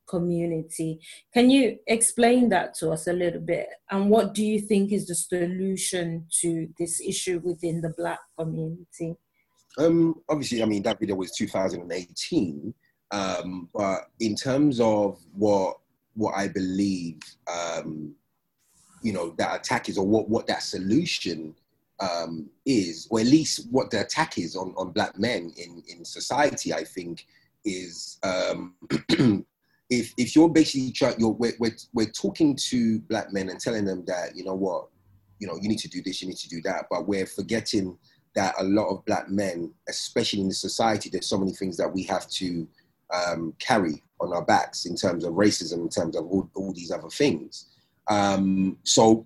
[0.07, 0.99] community.
[1.33, 3.67] Can you explain that to us a little bit?
[3.89, 9.15] And what do you think is the solution to this issue within the black community?
[9.77, 12.73] Um, obviously, I mean that video was 2018,
[13.11, 15.77] um, but in terms of what
[16.15, 18.13] what I believe, um,
[19.01, 21.55] you know, that attack is, or what what that solution
[22.03, 26.03] um, is, or at least what the attack is on on black men in in
[26.03, 27.25] society, I think
[27.65, 28.75] is um,
[29.89, 33.85] if if you're basically trying, you're we're, we're, we're talking to black men and telling
[33.85, 34.87] them that you know what,
[35.39, 37.97] you know, you need to do this, you need to do that, but we're forgetting
[38.35, 41.91] that a lot of black men, especially in the society, there's so many things that
[41.91, 42.67] we have to
[43.13, 46.89] um, carry on our backs in terms of racism, in terms of all, all these
[46.89, 47.67] other things.
[48.07, 49.25] Um, so,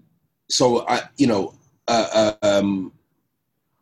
[0.50, 1.54] so I, you know,
[1.88, 2.92] uh, um,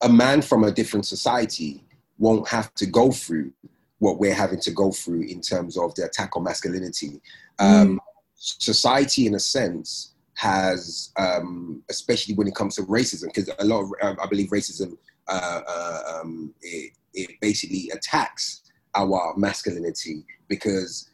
[0.01, 1.83] a man from a different society
[2.17, 3.51] won't have to go through
[3.99, 7.21] what we're having to go through in terms of the attack on masculinity.
[7.59, 7.99] Um, mm.
[8.35, 13.81] Society, in a sense, has, um, especially when it comes to racism, because a lot
[13.81, 18.61] of, um, I believe racism, uh, uh, um, it, it, basically attacks
[18.93, 21.09] our masculinity because,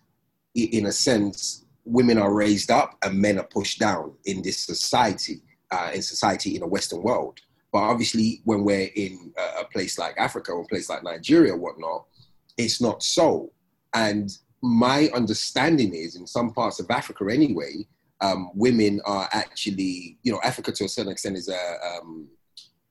[0.55, 5.41] in a sense, women are raised up and men are pushed down in this society,
[5.71, 7.39] uh, in society in a Western world.
[7.71, 11.55] But obviously, when we're in a, a place like Africa or a place like Nigeria,
[11.55, 12.05] whatnot,
[12.57, 13.51] it's not so.
[13.93, 14.29] And
[14.61, 17.87] my understanding is, in some parts of Africa anyway,
[18.19, 22.27] um, women are actually, you know, Africa to a certain extent is a, um,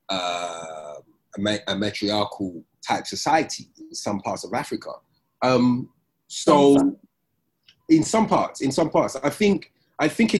[0.09, 0.95] uh,
[1.37, 4.91] a, a, matriarchal type society in some parts of Africa.
[5.41, 5.89] Um,
[6.27, 6.97] so,
[7.87, 10.40] in some parts, in some parts, I think, I think.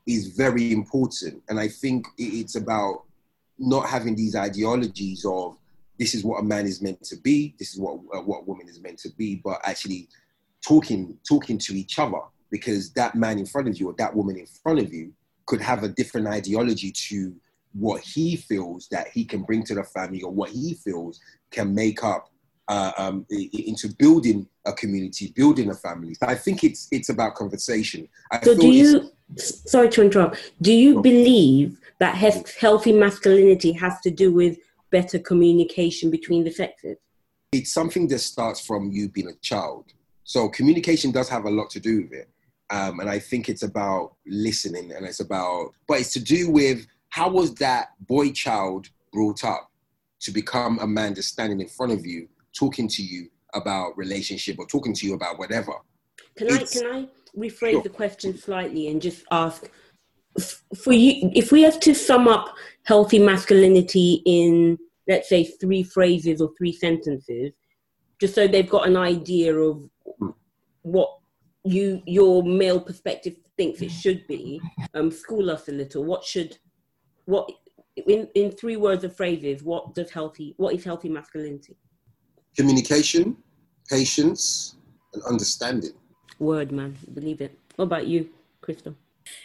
[0.07, 1.43] is very important.
[1.49, 3.05] And I think it's about
[3.59, 5.57] not having these ideologies of
[5.99, 8.45] this is what a man is meant to be, this is what uh, what a
[8.45, 10.09] woman is meant to be, but actually
[10.67, 14.37] talking talking to each other because that man in front of you or that woman
[14.37, 15.13] in front of you
[15.47, 17.35] could have a different ideology to
[17.73, 21.75] what he feels that he can bring to the family or what he feels can
[21.75, 22.31] make up
[22.69, 26.15] uh, um, into building a community, building a family.
[26.15, 28.09] So I think it's it's about conversation.
[28.31, 29.11] I so do you?
[29.37, 30.53] Sorry to interrupt.
[30.61, 34.59] Do you believe that healthy masculinity has to do with
[34.91, 36.99] better communication between the sexes?
[37.53, 39.93] It's something that starts from you being a child.
[40.25, 42.29] So communication does have a lot to do with it.
[42.71, 46.87] Um, and I think it's about listening and it's about, but it's to do with
[47.11, 49.71] how was that boy child brought up
[50.21, 52.29] to become a man that's standing in front of you,
[52.59, 55.75] talking to you about relationship or talking to you about whatever.
[56.37, 57.09] Can it's, I, can I
[57.39, 57.83] rephrase sure.
[57.83, 59.71] the question slightly and just ask
[60.77, 62.55] for you, if we have to sum up
[62.85, 64.79] healthy masculinity in,
[65.09, 67.53] let's say, three phrases or three sentences,
[68.21, 69.89] just so they've got an idea of
[70.83, 71.11] what
[71.65, 74.61] you your male perspective thinks it should be
[74.95, 76.05] um school us a little.
[76.05, 76.59] What should
[77.25, 77.51] what
[77.97, 81.77] in in three words or phrases what does healthy what is healthy masculinity?
[82.57, 83.37] Communication
[83.89, 84.77] patience
[85.15, 85.93] and understanding
[86.39, 88.29] word man believe it What about you,
[88.61, 88.95] Crystal?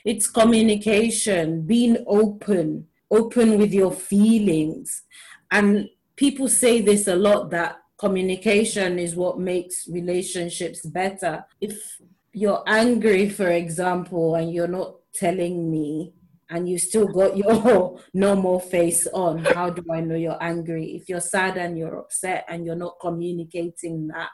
[0.06, 5.04] It's communication, being open, open with your feelings.
[5.52, 11.46] And people say this a lot that communication is what makes relationships better.
[11.60, 12.00] If
[12.34, 16.14] you're angry, for example, and you're not telling me,
[16.52, 20.96] and you still got your normal face on, how do I know you're angry?
[20.96, 24.30] If you're sad and you're upset and you're not communicating that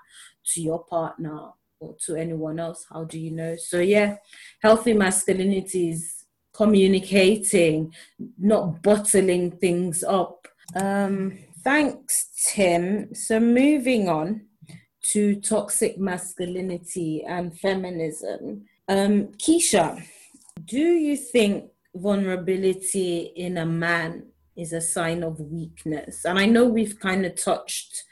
[0.54, 1.50] to your partner
[1.80, 3.56] or to anyone else, how do you know?
[3.58, 4.18] So, yeah,
[4.62, 7.94] healthy masculinity is communicating,
[8.38, 10.48] not bottling things up.
[10.76, 13.14] Um, thanks, Tim.
[13.14, 14.46] So, moving on
[15.12, 18.66] to toxic masculinity and feminism.
[18.88, 20.04] Um, Keysha,
[20.64, 24.24] do you think vulnerability in a man
[24.56, 26.26] is a sign of weakness?
[26.26, 28.04] And I know we've kind of touched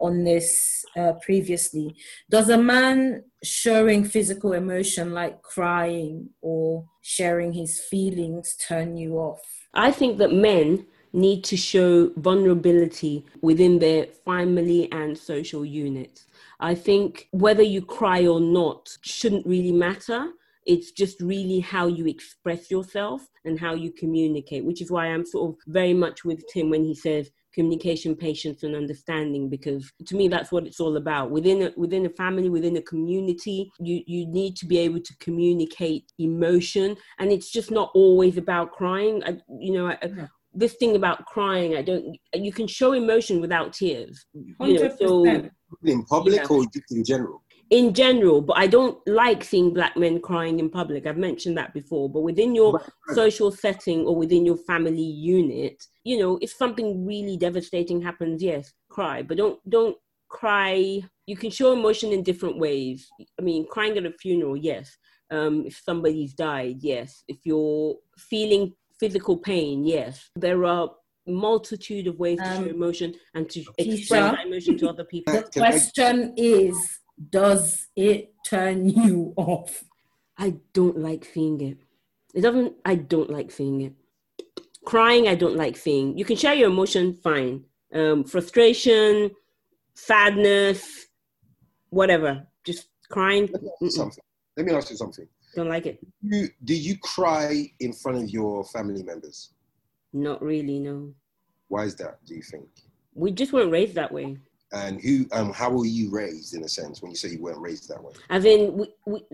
[0.00, 1.96] on this uh, previously.
[2.30, 9.40] Does a man showing physical emotion like crying or sharing his feelings turn you off?
[9.74, 16.26] I think that men need to show vulnerability within their family and social units.
[16.60, 20.28] I think whether you cry or not shouldn't really matter.
[20.66, 25.24] It's just really how you express yourself and how you communicate, which is why I'm
[25.24, 29.48] sort of very much with Tim when he says communication, patience, and understanding.
[29.48, 31.30] Because to me, that's what it's all about.
[31.30, 35.16] Within a, within a family, within a community, you you need to be able to
[35.18, 39.22] communicate emotion, and it's just not always about crying.
[39.24, 42.16] I, you know, I, this thing about crying, I don't.
[42.34, 44.26] You can show emotion without tears.
[44.34, 45.24] You know, so
[45.84, 46.46] in public Yeah.
[46.50, 47.42] or just in general?
[47.70, 51.06] In general, but I don't like seeing black men crying in public.
[51.06, 52.08] I've mentioned that before.
[52.08, 53.14] But within your Right, right.
[53.14, 58.72] social setting or within your family unit, you know, if something really devastating happens, yes,
[58.88, 59.22] cry.
[59.22, 59.96] But don't don't
[60.28, 61.02] cry.
[61.26, 63.06] You can show emotion in different ways.
[63.38, 64.96] I mean, crying at a funeral, yes.
[65.30, 67.22] Um, if somebody's died, yes.
[67.28, 70.30] If you're feeling physical pain, yes.
[70.36, 70.90] There are
[71.26, 73.98] multitude of ways to show Um, emotion and to Keysha?
[73.98, 75.34] express that emotion to other people.
[75.34, 76.74] The question is
[77.30, 79.84] Does it turn you off?
[80.36, 81.78] I don't like seeing it.
[82.34, 83.92] It doesn't, I don't like seeing it.
[84.84, 86.16] Crying, I don't like seeing.
[86.16, 87.64] You can share your emotion, fine.
[87.92, 89.30] Um, frustration,
[89.94, 91.06] sadness,
[91.90, 92.46] whatever.
[92.64, 94.24] Just crying, Let me ask you something.
[94.56, 95.28] Let me ask you something.
[95.54, 95.98] don't like it.
[96.22, 99.50] You, do you cry in front of your family members?
[100.12, 101.12] Not really, no.
[101.68, 102.18] Why is that?
[102.26, 102.68] Do you think?
[103.14, 104.36] We just weren't raised that way.
[104.72, 105.26] And who?
[105.32, 108.02] Um, how were you raised in a sense when you say you weren't raised that
[108.02, 108.12] way?
[108.28, 109.24] As in, we, we,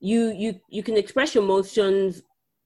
[0.00, 2.22] you you you can express your emotions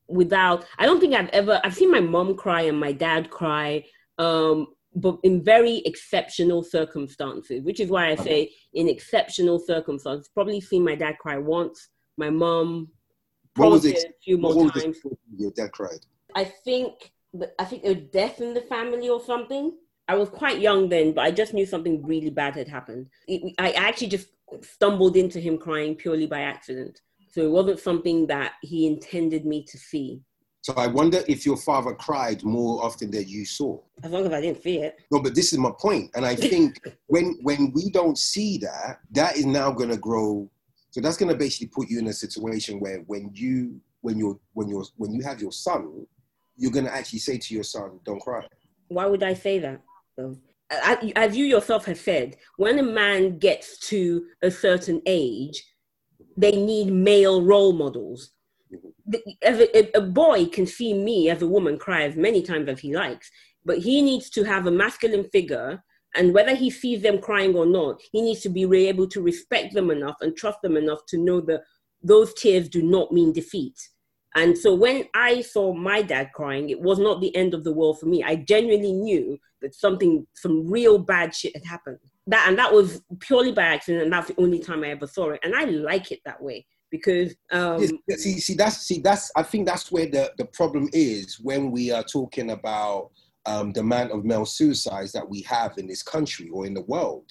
[0.07, 0.67] without.
[0.79, 1.61] I don't think I've ever.
[1.65, 3.85] I've seen my mom cry and my dad cry,
[4.19, 7.65] um, but in very exceptional circumstances.
[7.65, 10.31] Which is why I say in exceptional circumstances.
[10.33, 11.89] Probably seen my dad cry once.
[12.17, 12.89] My mom
[13.57, 13.97] What was it?
[13.97, 14.99] a few What more was times.
[15.37, 16.07] Your dad cried.
[16.37, 17.13] I think
[17.59, 19.73] I think a death in the family or something.
[20.11, 23.07] I was quite young then, but I just knew something really bad had happened.
[23.29, 24.27] It, I actually just
[24.63, 27.01] stumbled into him crying purely by accident.
[27.29, 30.21] So it wasn't something that he intended me to see.
[30.63, 33.79] So I wonder if your father cried more often than you saw.
[34.03, 34.97] As long as I didn't see it.
[35.13, 38.99] No, but this is my point, and I think when when we don't see that,
[39.13, 40.51] that is now going to grow.
[40.91, 44.41] So that's going to basically put you in a situation where when you when you're
[44.55, 46.05] when you're when you have your son,
[46.57, 48.45] you're going to actually say to your son, "Don't cry."
[48.89, 49.81] Why would I say that?
[51.17, 55.63] As you yourself have said, when a man gets to a certain age,
[56.37, 58.31] they need male role models.
[59.45, 62.95] A, a boy can see me as a woman cry as many times as he
[62.95, 63.29] likes,
[63.65, 65.83] but he needs to have a masculine figure,
[66.15, 69.75] and whether he sees them crying or not, he needs to be able to respect
[69.75, 71.63] them enough and trust them enough to know that
[72.03, 73.79] those tears do not mean defeat.
[74.37, 77.73] And so when I saw my dad crying, it was not the end of the
[77.73, 78.23] world for me.
[78.23, 81.99] I genuinely knew that something, some real bad shit had happened.
[82.27, 85.31] That and that was purely by accident, and that's the only time I ever saw
[85.31, 85.41] it.
[85.43, 89.33] And I like it that way because um, Yes, see, see, that's see, that's.
[89.35, 93.11] I think that's where the the problem is when we are talking about
[93.47, 96.83] um, the amount of male suicides that we have in this country or in the
[96.83, 97.25] world.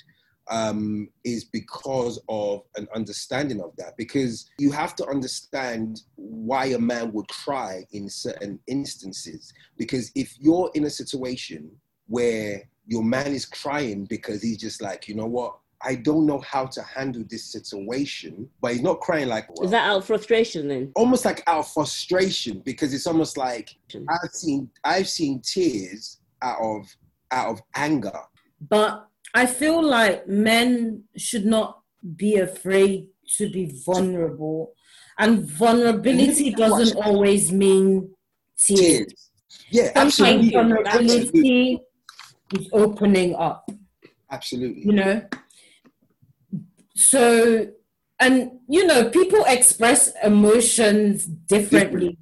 [0.51, 3.95] Um, is because of an understanding of that.
[3.97, 9.53] Because you have to understand why a man would cry in certain instances.
[9.77, 11.69] Because if you're in a situation
[12.07, 16.39] where your man is crying because he's just like, you know what, I don't know
[16.39, 20.67] how to handle this situation, but he's not crying like, is that out of frustration
[20.67, 20.91] then?
[20.95, 23.75] almost like out of frustration because it's almost like
[24.09, 26.85] I've seen I've seen tears out of
[27.31, 28.19] out of anger.
[28.67, 31.81] But I feel like men should not
[32.15, 33.07] be afraid
[33.37, 34.73] to be vulnerable.
[35.17, 38.11] And vulnerability doesn't always mean
[38.57, 39.29] tears.
[39.69, 40.51] Yeah, Sometimes absolutely.
[40.51, 41.79] vulnerability
[42.55, 43.69] is opening up.
[44.31, 44.83] Absolutely.
[44.83, 45.21] you know
[46.95, 47.67] so
[48.19, 52.17] and you know people express emotions differently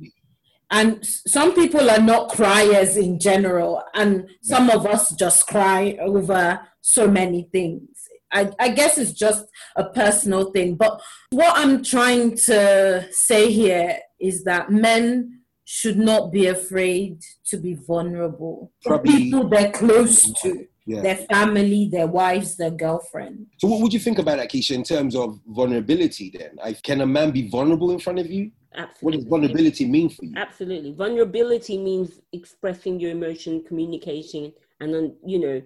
[0.71, 6.59] and some people are not criers in general and some of us just cry over
[6.87, 7.87] so many things
[8.31, 13.97] I, I guess it's just a personal thing but what i'm trying to say here
[14.19, 17.19] is that men should not be afraid
[17.49, 21.01] to be vulnerable for people they're close to Yeah.
[21.01, 23.47] their family, their wives, their girlfriend.
[23.57, 26.27] So, what would you think about that, Keysha, in terms of vulnerability?
[26.37, 28.51] Then, I, can a man be vulnerable in front of you?
[28.73, 29.03] Absolutely.
[29.05, 30.33] What does vulnerability mean for you?
[30.37, 30.93] Absolutely.
[30.93, 35.61] Vulnerability means expressing your emotion, communicating, and then, you know,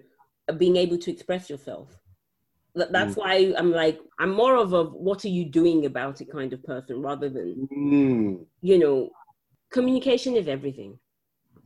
[0.58, 1.88] being able to express yourself.
[2.74, 6.30] That- That's why I'm like, I'm more of a what are you doing about it
[6.32, 9.10] kind of person rather than, Mm, you know,
[9.70, 10.98] communication is everything.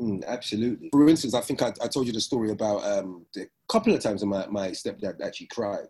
[0.00, 0.90] mm, absolutely.
[0.92, 4.00] For instance, I think I, I told you the story about um, the couple of
[4.00, 5.86] times my, my stepdad actually cried.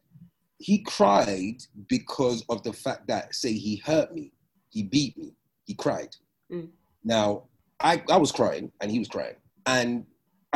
[0.59, 1.57] He cried
[1.89, 4.32] because of the fact that, say, he hurt me,
[4.70, 5.34] he beat me,
[5.64, 6.14] he cried.
[6.53, 6.68] Mm.
[7.05, 7.45] Now,
[7.80, 9.37] I, I was crying and he was crying.
[9.66, 10.07] And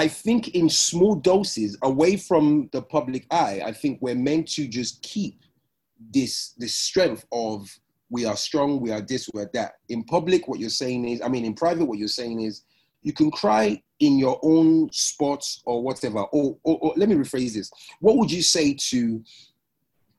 [0.00, 4.66] I think in small doses, away from the public eye, I think we're meant to
[4.66, 5.42] just keep
[6.14, 7.68] this this strength of
[8.08, 9.72] we are strong, we are this, we are that.
[9.90, 12.62] In public, what you're saying is, I mean, in private, what you're saying is,
[13.02, 16.20] you can cry in your own spots or whatever.
[16.20, 17.70] Or, or, or let me rephrase this:
[18.00, 19.22] What would you say to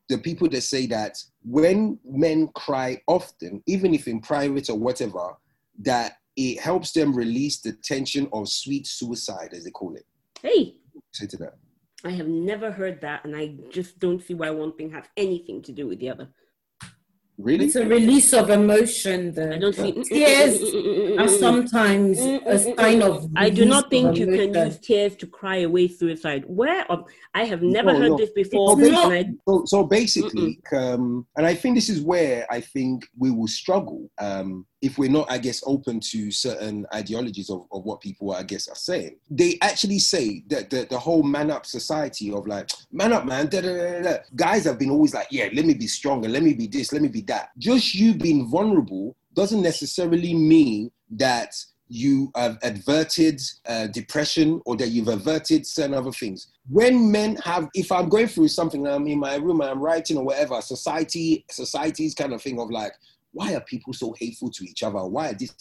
[0.10, 5.38] the people that say that when men cry often, even if in private or whatever,
[5.80, 10.06] that it helps them release the tension of sweet suicide, as they call it?
[10.42, 10.76] Hey,
[11.14, 11.54] Say to that.
[12.04, 15.62] I have never heard that, and I just don't see why one thing has anything
[15.64, 16.30] to do with the other.
[17.38, 17.66] Really?
[17.66, 19.30] It's a release of emotion.
[19.30, 19.92] I The don't see.
[20.04, 20.62] tears
[21.18, 23.28] are sometimes a sign of.
[23.36, 26.44] I do not think you can use tears to cry away suicide.
[26.48, 28.18] Where of, I have never No, heard no.
[28.18, 28.80] this before.
[28.80, 32.62] It's and not- I, So, so basically, um, and I think this is where I
[32.62, 37.68] think we will struggle um, if we're not, I guess, open to certain ideologies of,
[37.72, 39.18] of what people, I guess, are saying.
[39.30, 43.48] They actually say that the, the whole man up society of like, man up, man,
[43.48, 46.54] da, da, da, guys have been always like, yeah, let me be stronger, let me
[46.54, 47.50] be this, let me be that.
[47.58, 51.54] Just you being vulnerable doesn't necessarily mean that
[51.88, 56.48] you have averted uh, depression or that you've averted certain other things.
[56.70, 60.24] When men have, if I'm going through something, I'm in my room, I'm writing or
[60.24, 62.94] whatever, society, society's kind of thing of like,
[63.34, 65.04] why are people so hateful to each other?
[65.06, 65.54] Why are this?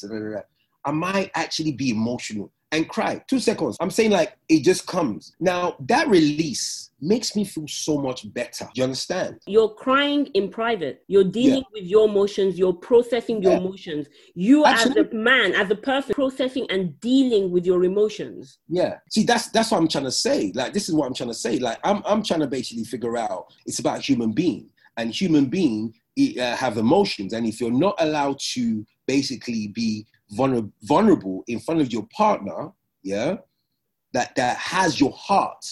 [0.84, 3.22] I might actually be emotional and cry.
[3.28, 3.76] Two seconds.
[3.80, 5.34] I'm saying like it just comes.
[5.40, 8.68] Now that release makes me feel so much better.
[8.74, 9.38] You understand?
[9.46, 11.02] you're crying in private.
[11.08, 12.58] You're dealing with your emotions.
[12.58, 13.58] You're processing your Yeah.
[13.58, 14.06] emotions.
[14.34, 18.58] You, as a man, as a person, processing and dealing with your emotions.
[18.68, 18.98] Yeah.
[19.08, 20.52] See, that's that's what I'm trying to say.
[20.54, 21.58] Like, this is what I'm trying to say.
[21.58, 25.94] Like, I'm I'm trying to basically figure out it's about human being and human being
[26.18, 30.06] uh, have emotions, and if you're not allowed to basically be
[30.36, 32.70] vulner- vulnerable in front of your partner,
[33.02, 33.36] yeah,
[34.12, 35.64] that that has your heart,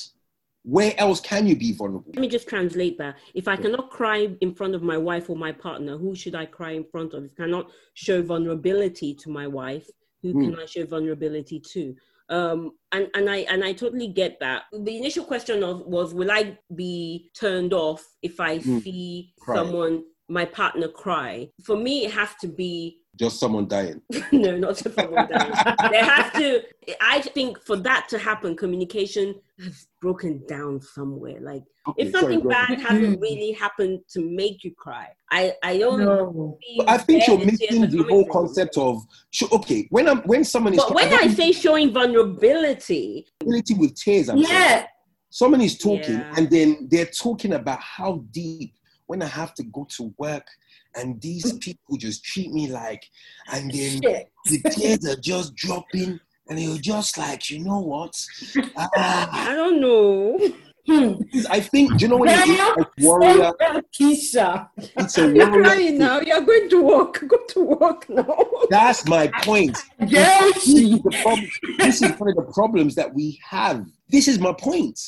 [0.62, 2.12] where else can you be vulnerable?
[2.14, 3.16] Let me just translate that.
[3.34, 6.46] If I cannot cry in front of my wife or my partner, who should I
[6.46, 7.24] cry in front of?
[7.24, 9.88] If I cannot show vulnerability to my wife,
[10.22, 10.44] who Hmm.
[10.44, 11.94] can I show vulnerability to?
[12.30, 14.64] Um, and, and I and I totally get that.
[14.72, 18.78] The initial question of was will I be turned off if I Hmm.
[18.80, 19.54] see Cry.
[19.56, 21.48] someone, my partner cry?
[21.64, 24.00] For me, it has to be Just someone dying.
[24.32, 25.52] no, not just someone dying.
[25.90, 26.62] there has to.
[27.00, 31.40] I think for that to happen, communication has broken down somewhere.
[31.40, 32.68] Like Okay, if something go ahead.
[32.78, 36.00] bad hasn't really happened to make you cry, I I don't.
[36.04, 36.58] No.
[36.86, 38.32] I think you're missing the coming whole from.
[38.32, 43.26] concept of sure, okay when I'm when someone is But when I say showing vulnerability,
[43.40, 44.48] ability with tears, I'm saying.
[44.58, 44.86] Yeah,
[45.30, 46.34] someone is talking Yeah.
[46.36, 48.74] and then they're talking about how deep
[49.08, 50.46] when I have to go to work
[50.94, 53.02] and these people just treat me like,
[53.52, 54.30] and then shit.
[54.44, 58.14] the tears are just dropping and you're just like, you know what?
[58.76, 60.38] Ah, I don't know.
[60.86, 61.14] Hmm.
[61.50, 62.56] I think, do you know what is?
[62.56, 62.76] Damn.
[62.78, 63.52] Like warrior,
[63.98, 64.68] Keysha.
[64.78, 66.20] it's a You're crying now.
[66.20, 67.22] You're going to work.
[67.28, 68.38] Go to work now.
[68.70, 69.76] That's my point.
[69.98, 70.94] This Guilty.
[70.94, 71.48] is, the problem.
[71.78, 73.84] this is one of the problems that we have.
[74.08, 74.98] This is my point.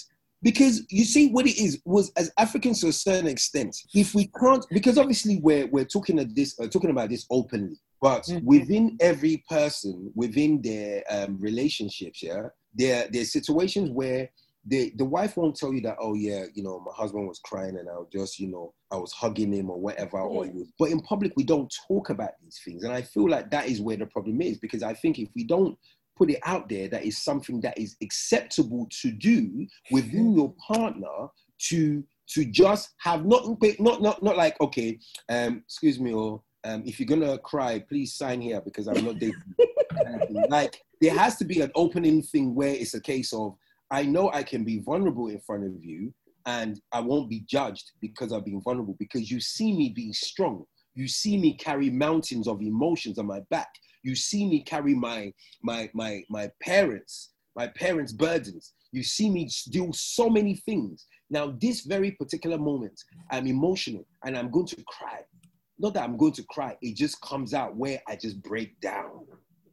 [0.43, 4.31] Because you see what it is was as Africans to a certain extent, if we
[4.41, 8.45] can't, because obviously we're we're talking at this uh, talking about this openly, but Mhm.
[8.45, 14.31] within every person, within their um, relationships, yeah, there there's situations where
[14.67, 17.79] the the wife won't tell you that oh yeah you know my husband was crying
[17.79, 20.71] and i was just you know i was hugging him or whatever or it was
[20.79, 23.81] but in public we don't talk about these things and i feel like that is
[23.81, 25.79] where the problem is because i think if we don't
[26.21, 31.29] put it out there that is something that is acceptable to do within your partner
[31.59, 33.43] to to just have not
[33.79, 34.99] not not not like okay
[35.31, 39.19] um excuse me or um, if you're gonna cry, please sign here because I'm not
[39.19, 39.55] dating.
[40.51, 43.57] like there has to be an opening thing where it's a case of
[43.91, 46.13] I know I can be vulnerable in front of you
[46.47, 50.65] and I won't be judged because I've been vulnerable because you see me being strong.
[50.95, 53.69] You see me carry mountains of emotions on my back.
[54.03, 55.33] You see me carry my
[55.63, 58.75] my my my parents, my parents' burdens.
[58.93, 61.07] You see me do so many things.
[61.31, 65.21] Now, this very particular moment, I'm emotional and I'm going to cry.
[65.79, 69.27] Not that I'm going to cry, it just comes out where I just break down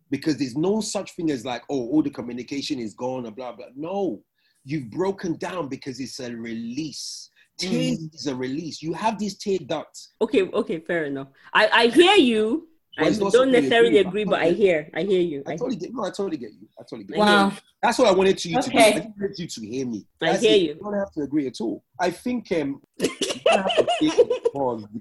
[0.10, 3.52] because there's no such thing as like, oh, all the communication is gone and blah,
[3.52, 3.68] blah.
[3.76, 4.22] No,
[4.64, 7.30] you've broken down because it's a release.
[7.58, 8.14] Tears mm.
[8.14, 8.82] is a release.
[8.82, 10.14] You have these tear ducts.
[10.22, 11.28] Okay, okay, fair enough.
[11.54, 12.68] I, I hear you.
[13.00, 15.44] I don't necessarily agree, but I hear, I hear you.
[15.46, 15.94] I, I totally get.
[15.94, 16.68] No, I totally get you.
[16.80, 17.50] I totally get wow.
[17.50, 17.58] you.
[17.82, 18.72] That's what I wanted to you okay.
[18.72, 19.04] to.
[19.04, 20.08] I wanted you to hear me.
[20.20, 20.62] That's I hear it.
[20.62, 20.68] you.
[20.70, 21.84] You don't have to agree at all.
[22.00, 23.10] I think um, the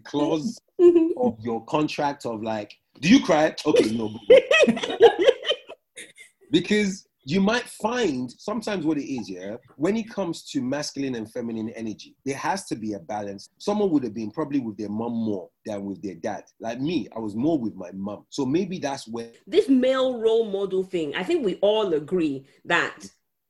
[0.04, 3.54] clause of your contract of like, do you cry?
[3.64, 4.14] Okay, no.
[6.50, 11.30] because you might find sometimes what it is, yeah, when it comes to masculine and
[11.30, 13.48] feminine energy, there has to be a balance.
[13.58, 16.44] Someone would have been probably with their mom more than with their dad.
[16.60, 18.26] Like me, I was more with my mom.
[18.30, 23.04] So maybe that's where this male role model thing, I think we all agree that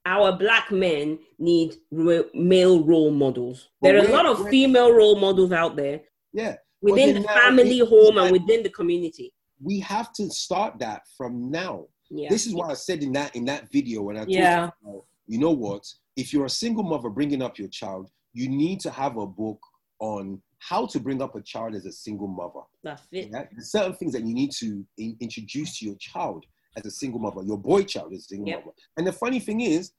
[0.07, 3.69] our black men need re- male role models.
[3.83, 6.01] But there are a lot of female role models out there.
[6.33, 6.57] Yeah.
[6.81, 9.35] Within the family, home, and within the community.
[9.63, 12.29] We have to start that from now yeah.
[12.29, 14.71] This is why I said in that in that video when I told yeah.
[14.85, 15.87] you, you know what?
[16.17, 19.61] If you're a single mother bringing up your child, you need to have a book
[19.99, 22.61] on how to bring up a child as a single mother.
[22.83, 23.31] That's it.
[23.33, 23.45] Yeah?
[23.53, 26.45] There's certain things that you need to in, introduce to your child
[26.77, 28.61] as a single mother, your boy child is a single yep.
[28.61, 28.77] mother.
[28.97, 29.93] And the funny thing is,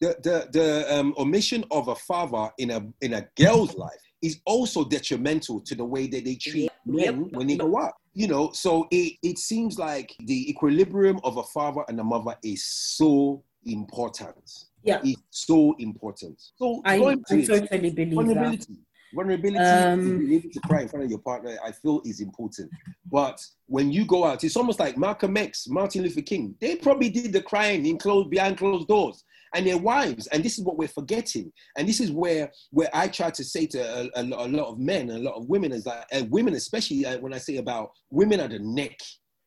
[0.00, 4.40] the the, the um, omission of a father in a in a girl's life is
[4.46, 7.14] also detrimental to the way that they treat yep.
[7.14, 11.38] men when they go out you know, so it, it seems like the equilibrium of
[11.38, 14.66] a father and a mother is so important.
[14.82, 15.00] Yeah.
[15.02, 16.40] It's so important.
[16.56, 18.74] So I, I totally believe vulnerability.
[18.74, 18.78] that.
[19.14, 22.70] Vulnerability, um, being able to cry in front of your partner, I feel is important.
[23.10, 26.54] But when you go out, it's almost like Malcolm X, Martin Luther King.
[26.60, 29.24] They probably did the crying in closed behind closed doors
[29.54, 30.26] and their wives.
[30.28, 31.52] And this is what we're forgetting.
[31.76, 34.78] And this is where where I try to say to a, a, a lot of
[34.78, 37.56] men and a lot of women is that uh, women, especially uh, when I say
[37.56, 38.96] about women are the neck.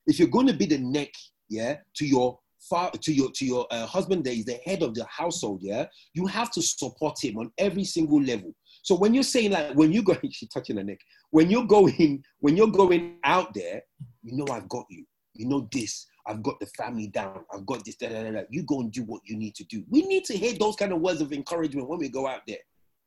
[0.08, 1.12] If you're going to be the neck,
[1.50, 2.38] yeah, to your
[2.70, 5.86] father, to your to your uh, husband that is the head of the household, yeah,
[6.14, 8.54] you have to support him on every single level.
[8.84, 11.00] So when you're saying like when you go, she's touching the neck.
[11.32, 13.82] When you're going, when you're going out there,
[14.24, 15.06] you know I've got you.
[15.34, 16.06] You know this.
[16.28, 17.46] I've got the family down.
[17.54, 17.96] I've got this.
[17.96, 18.42] Da, da, da.
[18.50, 19.84] You go and do what you need to do.
[19.90, 22.58] We need to hear those kind of words of encouragement when we go out there.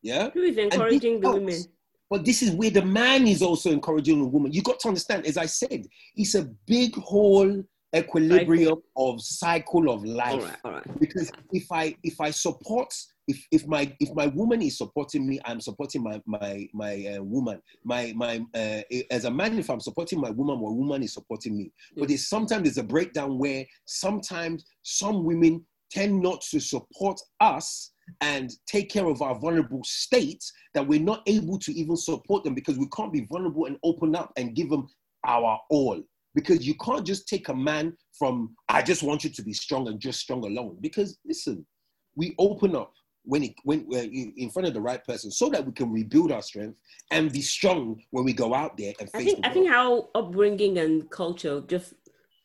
[0.01, 0.29] Yeah.
[0.31, 1.63] Who is encouraging the women?
[2.09, 4.51] But this is where the man is also encouraging the woman.
[4.51, 7.63] You got to understand, as I said, it's a big whole
[7.95, 10.33] equilibrium of cycle of life.
[10.33, 10.99] All right, all right.
[10.99, 12.93] Because if I if I support
[13.29, 17.23] if if my if my woman is supporting me, I'm supporting my my my uh,
[17.23, 17.61] woman.
[17.83, 18.81] My my uh,
[19.11, 21.71] as a man, if I'm supporting my woman, my woman is supporting me.
[21.95, 27.91] But there's sometimes there's a breakdown where sometimes some women tend not to support us
[28.21, 32.55] and take care of our vulnerable states that we're not able to even support them
[32.55, 34.87] because we can't be vulnerable and open up and give them
[35.25, 36.01] our all
[36.39, 39.87] because you can't just take a man from i just want you to be strong
[39.87, 41.65] and just strong alone because listen
[42.15, 45.65] we open up when it when we're in front of the right person so that
[45.65, 46.77] we can rebuild our strength
[47.11, 50.09] and be strong when we go out there and face I think I think how
[50.15, 51.93] upbringing and culture just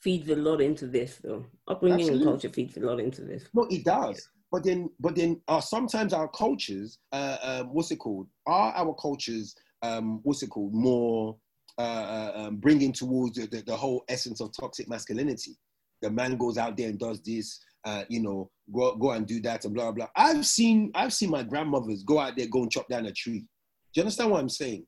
[0.05, 1.47] feeds a lot into this though.
[1.67, 2.23] Upbringing Absolutely.
[2.23, 3.49] and culture feeds a lot into this.
[3.55, 4.29] No, it does.
[4.53, 8.29] But then, but then, uh, sometimes our cultures, uh, um, what's it called?
[8.47, 11.37] Are our cultures, um, what's it called, more
[11.83, 15.57] uh, um, bringing towards the, the, the whole essence of toxic masculinity?
[16.03, 19.41] The man goes out there and does this, uh, you know, go, go and do
[19.43, 20.09] that and blah, blah.
[20.17, 23.41] I've seen, I've seen my grandmothers go out there, go and chop down a tree.
[23.41, 24.87] Do you understand what I'm saying?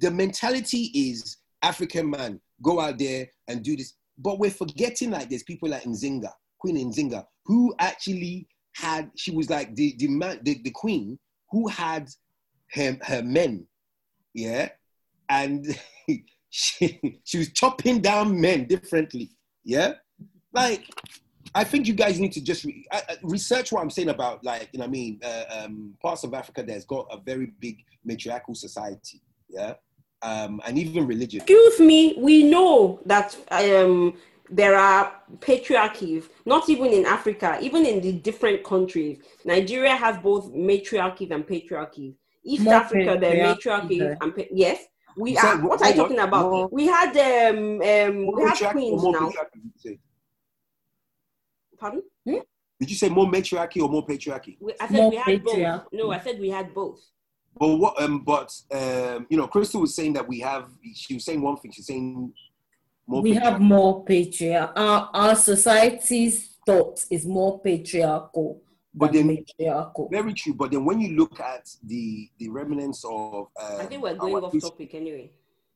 [0.00, 3.94] The mentality is African man, go out there and do this.
[4.16, 9.50] But we're forgetting like there's people like Nzinga, Queen Nzinga, who actually had, she was
[9.50, 11.18] like the, the, man, the, the queen
[11.50, 12.08] who had
[12.72, 13.66] her, her men,
[14.34, 14.68] yeah?
[15.28, 15.66] And
[16.50, 19.30] she, she was chopping down men differently,
[19.64, 19.94] yeah?
[20.52, 20.88] Like,
[21.54, 22.86] I think you guys need to just re-
[23.22, 26.34] research what I'm saying about, like, you know, what I mean, uh, um, parts of
[26.34, 29.74] Africa that's got a very big matriarchal society, yeah,
[30.22, 31.40] um, and even religion.
[31.40, 34.14] Excuse me, we know that um,
[34.50, 39.18] there are patriarchies, not even in Africa, even in the different countries.
[39.44, 42.14] Nigeria has both matriarchies and patriarchies.
[42.44, 44.84] East More Africa, there are matriarchies and pa- yes.
[45.18, 45.56] We You are.
[45.58, 46.50] what- What are you what- talking about?
[46.50, 47.58] more- we had um
[47.92, 49.10] um we have queens now.
[49.10, 49.98] patriarchy, did you say?
[51.78, 52.02] Pardon?
[52.80, 54.56] Did you say more matriarchy or more patriarchy?
[54.60, 55.82] We, I said More we had both.
[55.92, 57.00] No, I said we had both.
[57.58, 58.00] But what?
[58.00, 60.70] Um, but um, you know, Crystal was saying that we have.
[60.94, 61.72] She was saying one thing.
[61.72, 62.32] She's saying
[63.08, 63.20] more.
[63.20, 64.72] we have more patriarch.
[64.76, 68.62] Our, our society's thought is more patriarchal
[68.94, 69.44] But then-
[70.10, 70.54] Very true.
[70.54, 74.42] But then when you look at the the remnants of, uh, I think we're going
[74.44, 75.30] off his- topic anyway.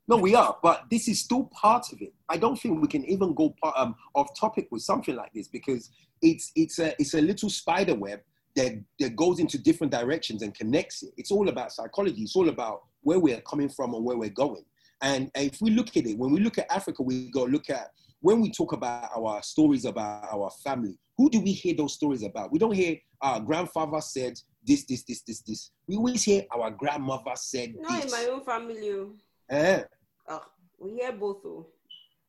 [0.09, 2.13] No, we are, but this is still part of it.
[2.29, 5.47] I don't think we can even go part, um, off topic with something like this
[5.47, 5.91] because
[6.21, 8.21] it's it's a it's a little spider web
[8.57, 11.13] that that goes into different directions and connects it.
[11.17, 12.23] It's all about psychology.
[12.23, 14.65] It's all about where we're coming from and where we're going.
[15.01, 17.71] And, and if we look at it, when we look at Africa, we go look
[17.71, 17.91] at
[18.23, 20.97] when we talk about our stories about our family.
[21.19, 22.51] Who do we hear those stories about?
[22.51, 25.71] We don't hear our grandfather said this, this, this, this, this.
[25.87, 28.91] We always hear our grandmother said Not in my own family.
[28.93, 29.13] oh.
[29.51, 29.83] Eh,
[30.29, 30.43] Oh,
[30.79, 31.39] we hear both.
[31.45, 31.67] Oh.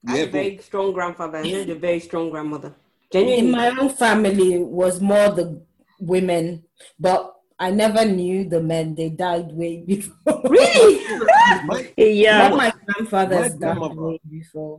[0.08, 2.74] you I have a very strong grandfather and a very strong grandmother.
[3.12, 5.62] In my own family was more the
[6.00, 6.64] women,
[7.00, 8.96] but I never knew the men.
[8.96, 10.42] They died way before.
[10.50, 11.94] Really?
[11.96, 12.50] Yeah.
[12.50, 13.96] All my grandfathers My grandmother-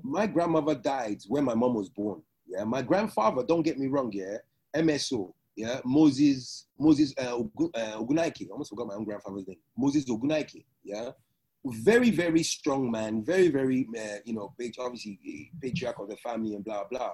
[0.05, 2.23] my grandmother died when my mom was born.
[2.47, 4.39] Yeah, my grandfather, don't get me wrong, yeah,
[4.75, 8.43] MSO, yeah, Moses, Moses uh, uh, Ogunaike.
[8.47, 9.59] I almost forgot my own grandfather's name.
[9.77, 11.11] Moses Ogunaike, yeah,
[11.65, 16.55] very, very strong man, very, very, uh, you know, obviously eh, patriarch of the family
[16.55, 17.13] and blah blah.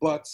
[0.00, 0.26] But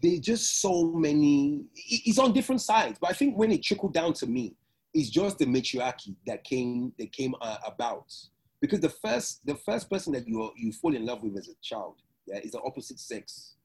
[0.00, 1.64] there's just so many.
[1.74, 4.54] it- It's on different sides, but I think when it trickled down to me,
[4.94, 8.12] it's just the matriarchy that came that came uh, about
[8.62, 11.54] because the first the first person that you you fall in love with as a
[11.60, 11.96] child
[12.26, 13.56] yeah is the opposite sex.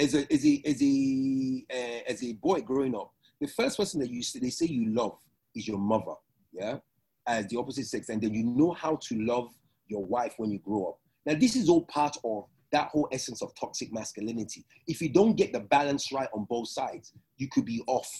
[0.00, 4.00] As a as a as a uh, as a boy growing up the first person
[4.00, 5.18] that you they say you love
[5.54, 6.14] is your mother
[6.52, 6.78] yeah
[7.26, 8.08] as the opposite sex.
[8.08, 9.52] And then you know how to love
[9.86, 10.98] your wife when you grow up.
[11.26, 14.64] Now this is all part of that whole essence of toxic masculinity.
[14.86, 18.10] If you don't get the balance right on both sides you could be off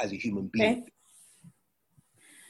[0.00, 0.82] as a human being.
[0.82, 0.92] Okay.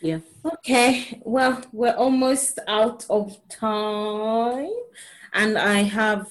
[0.00, 0.20] Yeah.
[0.44, 4.70] Okay, well, we're almost out of time,
[5.32, 6.28] and I have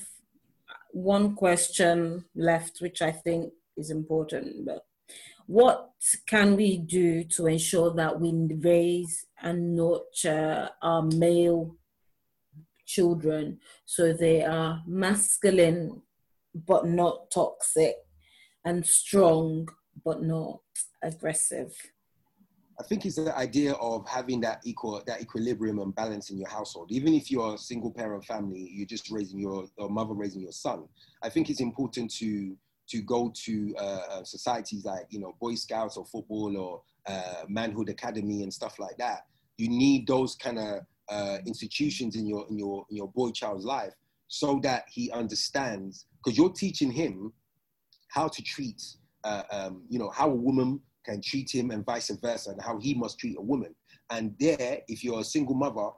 [0.91, 4.65] one question left, which I think is important.
[4.65, 4.85] But
[5.47, 5.89] what
[6.27, 11.75] can we do to ensure that we raise and nurture our male
[12.85, 16.01] children so they are masculine
[16.53, 17.95] but not toxic
[18.65, 19.67] and strong
[20.03, 20.61] but not
[21.03, 21.73] aggressive?
[22.79, 26.49] I think it's the idea of having that equal that equilibrium and balance in your
[26.49, 26.91] household.
[26.91, 30.51] Even if you're a single parent family, you're just raising your or mother raising your
[30.51, 30.87] son.
[31.23, 32.55] I think it's important to
[32.89, 37.45] to go to uh, uh, societies like you know Boy Scouts or football or uh,
[37.47, 39.25] Manhood Academy and stuff like that.
[39.57, 43.65] You need those kind of uh, institutions in your in your in your boy child's
[43.65, 43.93] life
[44.27, 47.31] so that he understands because you're teaching him
[48.09, 48.81] how to treat
[49.23, 52.77] uh, um, you know how a woman can treat him and vice versa and how
[52.79, 53.73] he must treat a woman
[54.11, 55.89] and there if you're a single mother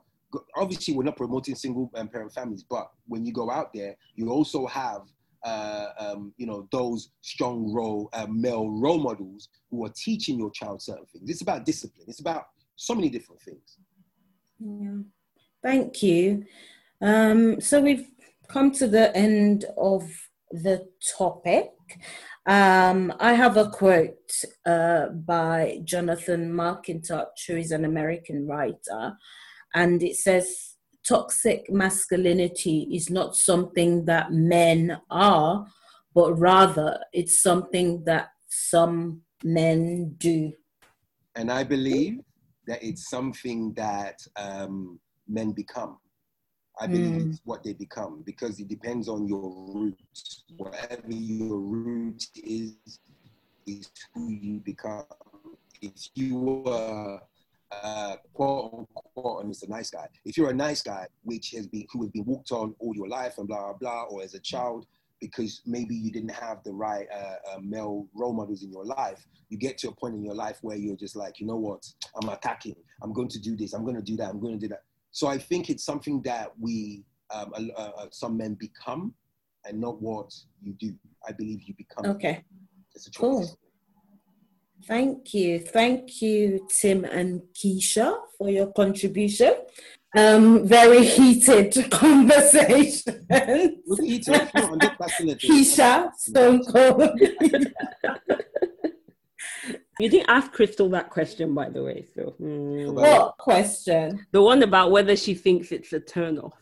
[0.56, 4.30] obviously we're not promoting single um, parent families but when you go out there you
[4.30, 5.02] also have
[5.44, 10.52] uh, um, you know those strong role uh, male role models who are teaching your
[10.52, 12.44] child certain things it's about discipline it's about
[12.76, 13.78] so many different things
[14.60, 15.02] Yeah.
[15.62, 16.46] Thank you.
[17.02, 18.08] Um, so we've
[18.48, 20.10] come to the end of
[20.52, 20.88] the
[21.18, 21.72] topic.
[22.50, 24.32] Um, I have a quote
[24.66, 29.16] uh, by Jonathan McIntosh, who is an American writer,
[29.76, 30.76] and it says,
[31.08, 35.68] Toxic masculinity is not something that men are,
[36.16, 40.52] but rather it's something that some men do.
[41.36, 42.20] and i believe
[42.68, 45.98] that it's something that um, men become
[46.82, 47.40] I believe Mm.
[47.44, 49.98] what they become because it depends on your root.
[50.58, 52.76] Whatever your root is,
[53.66, 55.06] is who you become.
[55.82, 57.20] If you were
[57.72, 60.08] uh, quote unquote, and it's a nice guy.
[60.26, 63.08] If you're a nice guy, which has been who has been walked on all your
[63.08, 64.88] life and blah blah blah, or as a child,
[65.22, 69.26] because maybe you didn't have the right uh, uh, male role models in your life,
[69.50, 71.86] you get to a point in your life where you're just like, you know what,
[72.22, 72.76] I'm attacking.
[73.04, 73.74] I'm going to do this.
[73.74, 74.30] I'm going to do that.
[74.30, 74.84] I'm going to do that.
[75.12, 77.04] So I think it's something that we,
[77.34, 79.14] um, uh, uh, some men become,
[79.66, 80.94] and not what you do.
[81.28, 82.06] I believe you become.
[82.12, 82.44] Okay.
[82.96, 83.22] It's a choice.
[83.22, 83.60] Cool.
[84.88, 85.60] Thank you.
[85.60, 89.54] Thank you, Tim and Keysha, for your contribution.
[90.18, 93.26] Um, very heated conversation.
[93.86, 94.50] Was it heated?
[94.56, 95.50] No, I'm just fascinated.
[95.50, 97.20] Keysha, Stone Cold.
[100.00, 102.06] You didn't ask Crystal that question, by the way.
[102.16, 102.94] So hmm.
[102.94, 104.26] what question?
[104.32, 106.54] the one about whether she thinks it's a turn off.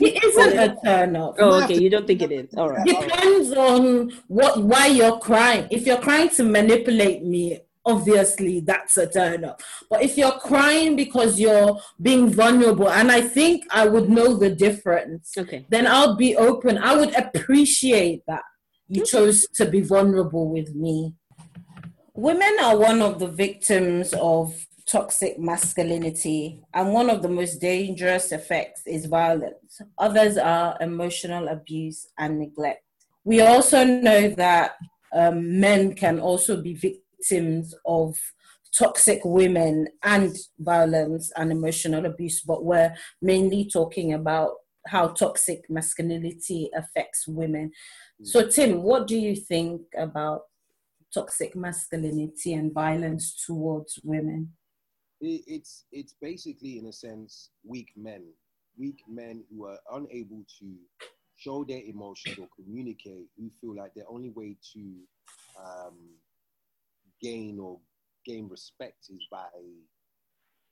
[0.00, 1.34] It isn't a turn off.
[1.40, 1.76] oh, okay.
[1.76, 2.54] You don't think it is.
[2.54, 2.86] All right.
[2.86, 5.66] Depends on what why you're crying.
[5.72, 9.60] If you're crying to manipulate me, obviously that's a turn up.
[9.90, 14.50] But if you're crying because you're being vulnerable, and I think I would know the
[14.50, 15.66] difference, Okay.
[15.68, 16.78] then I'll be open.
[16.78, 18.42] I would appreciate that
[18.88, 21.14] you chose to be vulnerable with me.
[22.18, 24.52] Women are one of the victims of
[24.88, 29.80] toxic masculinity, and one of the most dangerous effects is violence.
[29.98, 32.82] Others are emotional abuse and neglect.
[33.22, 34.72] We also know that
[35.14, 38.16] um, men can also be victims of
[38.76, 44.54] toxic women and violence and emotional abuse, but we're mainly talking about
[44.88, 47.70] how toxic masculinity affects women.
[48.24, 50.47] So, Tim, what do you think about
[51.12, 54.52] toxic masculinity and violence towards women?
[55.20, 58.22] it's it's basically in a sense weak men
[58.78, 60.74] weak men who are unable to
[61.36, 64.94] show their emotions or communicate who feel like the only way to
[65.60, 65.96] um,
[67.20, 67.78] gain or
[68.24, 69.46] gain respect is by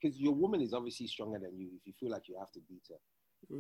[0.00, 2.60] because your woman is obviously stronger than you if you feel like you have to
[2.68, 3.56] beat her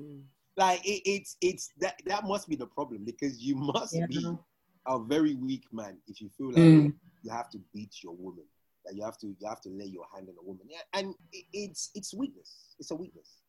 [0.56, 4.06] like it, it's it's that that must be the problem because you must Yeah.
[4.08, 4.36] be
[4.86, 6.92] a very weak man if you feel like Mm.
[7.22, 8.44] you have to beat your woman
[8.84, 11.14] that you have to you have to lay your hand on a woman yeah and
[11.32, 13.42] it, it's it's weakness it's a weakness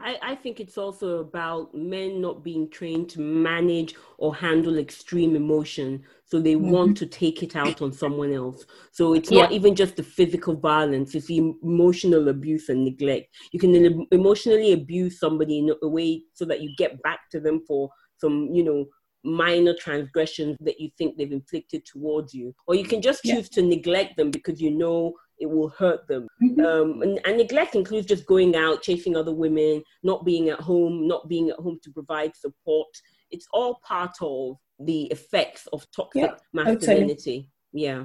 [0.00, 5.36] I, I think it's also about men not being trained to manage or handle extreme
[5.36, 6.02] emotion.
[6.24, 8.64] So they want to take it out on someone else.
[8.92, 13.28] So it's not even just the physical violence, it's the emotional abuse and neglect.
[13.52, 17.62] You can emotionally abuse somebody in a way so that you get back to them
[17.68, 18.86] for some, you know,
[19.24, 22.54] minor transgressions that you think they've inflicted towards you.
[22.66, 26.26] Or you can just choose to neglect them because you know it will hurt them.
[26.64, 31.06] Um, and, and neglect includes just going out, chasing other women, not being at home,
[31.06, 32.88] not being at home to provide support.
[33.30, 36.28] It's all part of the effects of toxic Yeah,
[36.62, 36.76] totally.
[36.76, 37.50] masculinity.
[37.72, 38.04] Yeah.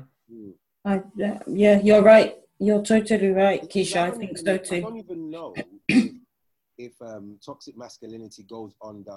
[0.86, 2.36] I, yeah, yeah, you're right.
[2.60, 3.98] You're totally right, Keysha.
[3.98, 4.82] I don't think even- so I too.
[4.82, 5.54] don't even know
[5.88, 6.12] if,
[6.78, 9.16] if um, toxic masculinity goes under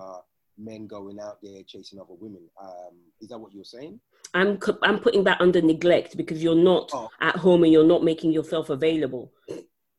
[0.58, 2.42] men going out there chasing other women.
[2.60, 4.00] Um, is that what you're saying?
[4.34, 7.08] I'm, cu- I'm putting that under neglect because you're not Oh.
[7.20, 9.32] at home and you're not making yourself available.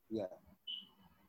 [0.10, 0.26] Yeah.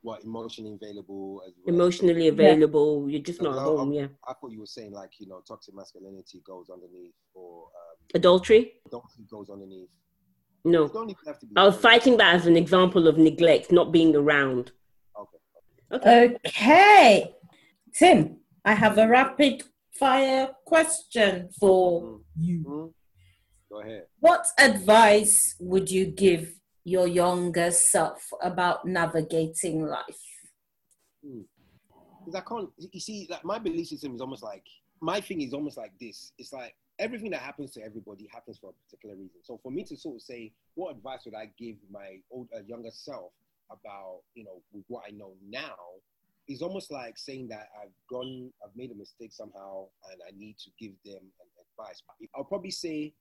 [0.03, 1.75] What emotionally available as well?
[1.75, 3.81] Emotionally available, you're just not at home.
[3.81, 4.09] um, Yeah.
[4.27, 8.73] I thought you were saying like you know toxic masculinity goes underneath or um, Adultery?
[8.91, 9.89] don't goes underneath.
[10.65, 10.85] No.
[10.87, 11.53] You don't even have to be.
[11.57, 14.73] I was fighting that as an example of neglect, not being around.
[15.21, 15.39] Okay.
[15.93, 16.37] Okay.
[16.49, 17.35] Okay.
[17.95, 19.65] Tim, I have a rapid
[19.99, 22.61] fire question for you.
[22.65, 22.95] Mhm.
[23.71, 24.07] Go ahead.
[24.21, 30.23] What advice would you give your younger self about navigating life?
[31.23, 34.65] Because I can't, you see, like my belief system is almost like,
[35.01, 36.33] my thing is almost like this.
[36.39, 39.41] It's like everything that happens to everybody happens for a particular reason.
[39.43, 42.61] So for me to sort of say, what advice would I give my old, uh,
[42.67, 43.33] younger self
[43.71, 45.75] about, you know, with what I know now,
[46.49, 50.57] is almost like saying that I've gone, I've made a mistake somehow, and I need
[50.59, 52.03] to give them an advice.
[52.35, 53.15] I'll probably say,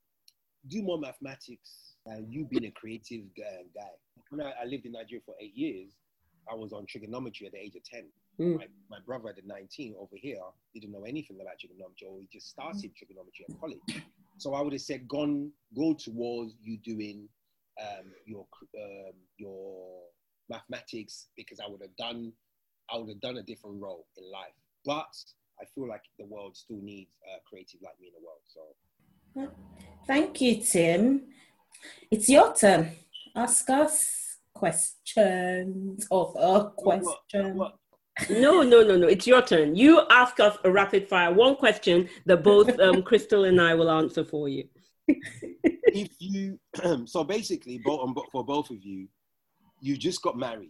[0.67, 3.63] do more mathematics and you being a creative guy.
[3.75, 3.89] guy.
[4.29, 5.93] When I, I lived in Nigeria for eight years,
[6.51, 8.03] I was on trigonometry at the age of 10.
[8.39, 8.57] Mm.
[8.57, 10.39] My, my brother at the 19 over here
[10.73, 14.03] didn't know anything about trigonometry or he just started trigonometry at college.
[14.37, 17.27] So I would have said, gone, go towards you doing
[17.79, 18.45] um, your,
[18.77, 20.01] um, your
[20.49, 22.33] mathematics because I would have done,
[22.91, 24.53] I would have done a different role in life.
[24.85, 25.13] But
[25.61, 28.41] I feel like the world still needs a creative like me in the world.
[28.47, 29.51] So
[30.07, 31.23] Thank you, Tim.
[32.09, 32.91] It's your turn.
[33.35, 37.55] Ask us questions or a question.
[37.57, 37.77] What-
[38.29, 39.07] No, no, no, no.
[39.07, 39.75] It's your turn.
[39.75, 43.89] You ask us a rapid fire one question that both um, Crystal and I will
[43.89, 44.67] answer for you.
[45.07, 46.59] if you
[47.05, 49.07] so basically both for both of you
[49.81, 50.69] you just got married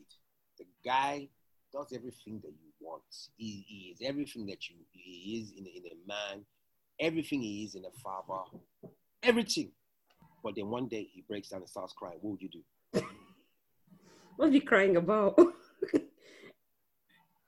[0.58, 1.28] the guy
[1.74, 3.02] does everything that you want
[3.38, 6.46] he, he is everything that you he is in, in a man
[7.00, 8.44] everything he is in a father
[9.24, 9.72] everything
[10.44, 12.62] but then one day he breaks down and starts crying what would you do
[14.38, 15.38] What are you crying about?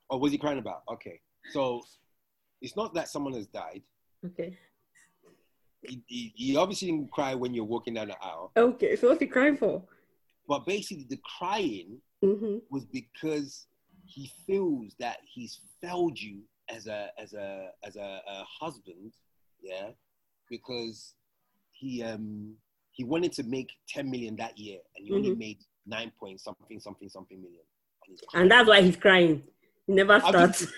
[0.09, 1.19] or was he crying about okay
[1.51, 1.82] so
[2.61, 3.82] it's not that someone has died.
[4.26, 4.57] Okay.
[5.82, 8.95] He, he, he obviously didn't cry when you're walking down the aisle, Okay.
[8.95, 9.84] So what's he crying for?
[10.47, 12.59] but basically the crying Mm-hmm.
[12.69, 13.67] was because
[14.14, 19.14] he feels that he's failed you as a as a as a, a husband,
[19.61, 19.89] yeah,
[20.49, 21.16] because
[21.72, 22.53] he um
[22.91, 25.38] he wanted to make 10 million that year and he only Mhm.
[25.38, 25.57] made
[25.88, 27.64] nine point something something something million.
[28.07, 29.41] And And that's why he's crying.
[29.88, 30.68] He never starts.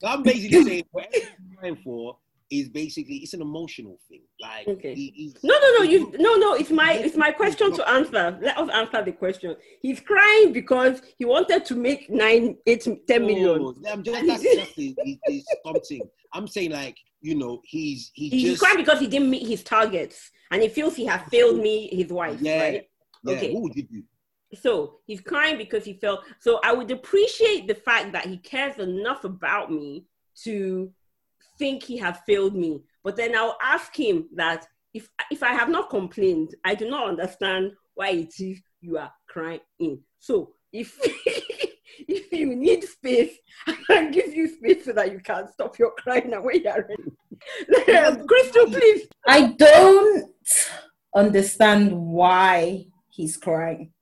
[0.00, 2.18] So I'm basically saying whatever he's crying for
[2.50, 4.22] is basically it's an emotional thing.
[4.40, 4.94] Like Okay.
[4.94, 5.82] he, No, no, no.
[5.84, 6.54] You no, no.
[6.54, 8.38] It's my it's my question to answer.
[8.40, 9.56] Let us answer the question.
[9.80, 13.74] He's crying because he wanted to make nine, eight, ten million.
[13.90, 14.76] I'm just, that's just
[15.64, 16.00] something.
[16.32, 19.62] I'm saying like you know he's he He's just crying because he didn't meet his
[19.62, 22.38] targets, and he feels he has failed me, his wife.
[22.40, 22.88] yeah, Right.
[23.24, 23.34] yeah.
[23.36, 23.52] Okay.
[23.54, 24.02] What would you do?
[24.60, 26.20] So he's crying because he felt.
[26.40, 30.04] So I would appreciate the fact that he cares enough about me
[30.42, 30.92] to
[31.58, 32.82] think he has failed me.
[33.02, 37.08] But then I'll ask him that if if I have not complained, I do not
[37.08, 40.00] understand why it is you are crying.
[40.18, 40.98] So if
[42.08, 43.36] if you need space,
[43.66, 46.88] I can give you space so that you can stop your crying and when you're
[46.88, 48.26] ready.
[48.26, 49.08] Crystal, please.
[49.26, 50.30] I don't
[51.14, 53.92] understand why he's crying.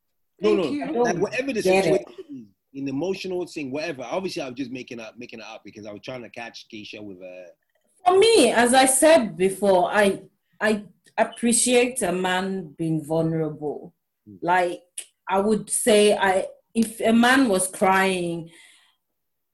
[0.40, 0.84] No, no, you.
[0.84, 2.32] I don't like whatever the situation it.
[2.32, 4.02] is, an emotional thing, whatever.
[4.02, 6.66] Obviously, I was just making up making it up because I was trying to catch
[6.72, 7.46] Keysha with a.
[8.06, 10.22] For me, as I said before, I
[10.60, 10.84] I
[11.18, 13.94] appreciate a man being vulnerable.
[14.26, 14.36] Hmm.
[14.42, 14.82] Like
[15.28, 18.50] I would say, I if a man was crying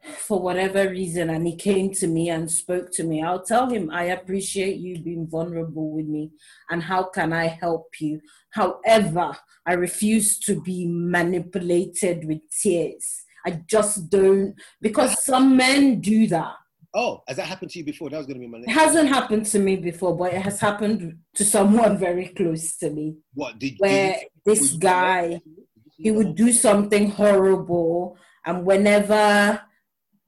[0.03, 3.91] for whatever reason and he came to me and spoke to me, I'll tell him
[3.91, 6.31] I appreciate you being vulnerable with me
[6.71, 8.21] and how can I help you.
[8.51, 9.37] However,
[9.67, 13.25] I refuse to be manipulated with tears.
[13.47, 16.55] I just don't because some men do that.
[16.95, 18.09] Oh, has that happened to you before?
[18.09, 20.59] That was going to be my It hasn't happened to me before, but it has
[20.59, 23.17] happened to someone very close to me.
[23.35, 25.69] What did, Where did you, this guy, did you see
[25.99, 29.61] he would do something horrible, and whenever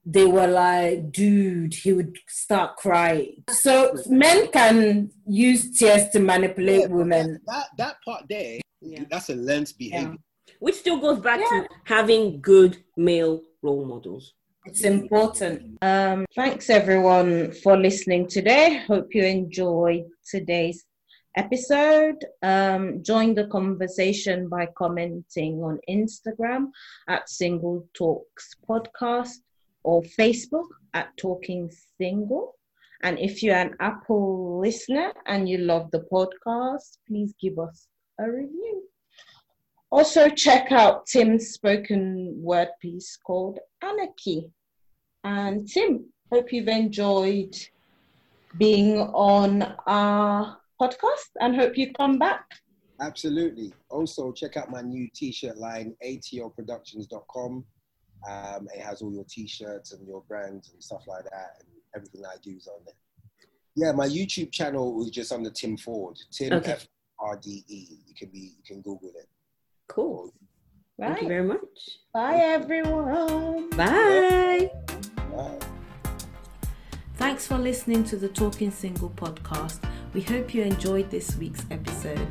[0.04, 3.42] they were like, dude, he would start crying.
[3.50, 7.40] So men can use tears to manipulate but women.
[7.46, 9.04] That, that that part there, Yeah.
[9.10, 10.16] that's a learned behavior.
[10.58, 11.62] Which still goes back Yeah.
[11.62, 14.34] to having good male role models.
[14.66, 15.78] It's important.
[15.82, 18.82] Um, thanks everyone for listening today.
[18.86, 20.84] Hope you enjoyed today's
[21.36, 22.16] episode.
[22.42, 26.68] Um, join the conversation by commenting on Instagram
[27.08, 29.38] at Single Talks Podcast
[29.82, 32.56] or Facebook at Talking Single.
[33.02, 37.88] And if you're an Apple listener and you love the podcast, please give us
[38.20, 38.82] a review.
[39.90, 44.50] Also, check out Tim's spoken word piece called Anarchy.
[45.24, 47.56] And Tim, hope you've enjoyed
[48.58, 52.44] being on our podcast and hope you come back.
[53.00, 53.72] Absolutely.
[53.88, 57.64] Also, check out my new t-shirt line, atlproductions.com.
[58.28, 62.22] Um, it has all your t-shirts and your brands and stuff like that, and everything
[62.26, 62.94] I do is on there.
[63.76, 66.72] Yeah, my YouTube channel was just under Tim Ford, Tim Okay.
[66.72, 67.86] F R D E.
[68.06, 69.28] You can be, you can Google it.
[69.88, 70.34] Cool.
[70.98, 71.58] Thank you very much.
[72.12, 73.70] Bye, everyone.
[73.70, 74.70] Bye.
[75.32, 75.58] Bye.
[77.14, 79.78] Thanks for listening to the Talking Single podcast.
[80.12, 82.28] We hope you enjoyed this week's episode.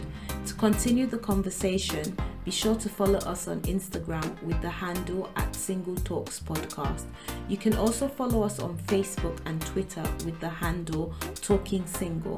[0.60, 5.96] Continue the conversation, be sure to follow us on Instagram with the handle at Single
[5.96, 7.06] Talks Podcast.
[7.48, 12.38] You can also follow us on Facebook and Twitter with the handle Talking Single.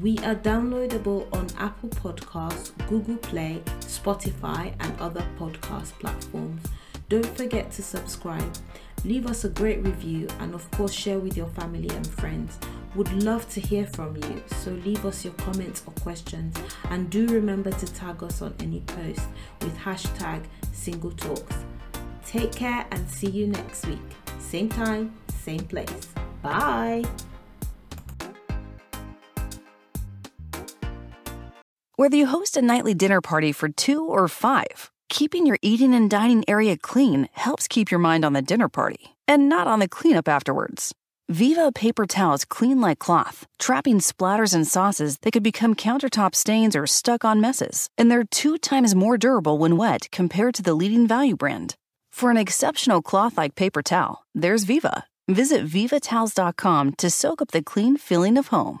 [0.00, 6.64] We are downloadable on Apple Podcasts, Google Play, Spotify, and other podcast platforms.
[7.08, 8.52] Don't forget to subscribe.
[9.04, 12.58] Leave us a great review and, of course, share with your family and friends.
[12.94, 16.54] Would love to hear from you, so leave us your comments or questions.
[16.90, 19.22] And do remember to tag us on any post
[19.62, 21.56] with hashtag Single Talks.
[22.26, 23.98] Take care and see you next week.
[24.38, 26.08] Same time, same place.
[26.42, 27.04] Bye.
[31.96, 36.10] Whether you host a nightly dinner party for two or five, keeping your eating and
[36.10, 39.88] dining area clean helps keep your mind on the dinner party and not on the
[39.88, 40.94] cleanup afterwards.
[41.28, 46.74] Viva paper towels clean like cloth, trapping splatters and sauces that could become countertop stains
[46.74, 47.88] or stuck on messes.
[47.96, 51.76] And they're two times more durable when wet compared to the leading value brand.
[52.12, 55.04] For an exceptional cloth like paper towel, there's Viva.
[55.28, 58.80] Visit vivatowels.com to soak up the clean feeling of home.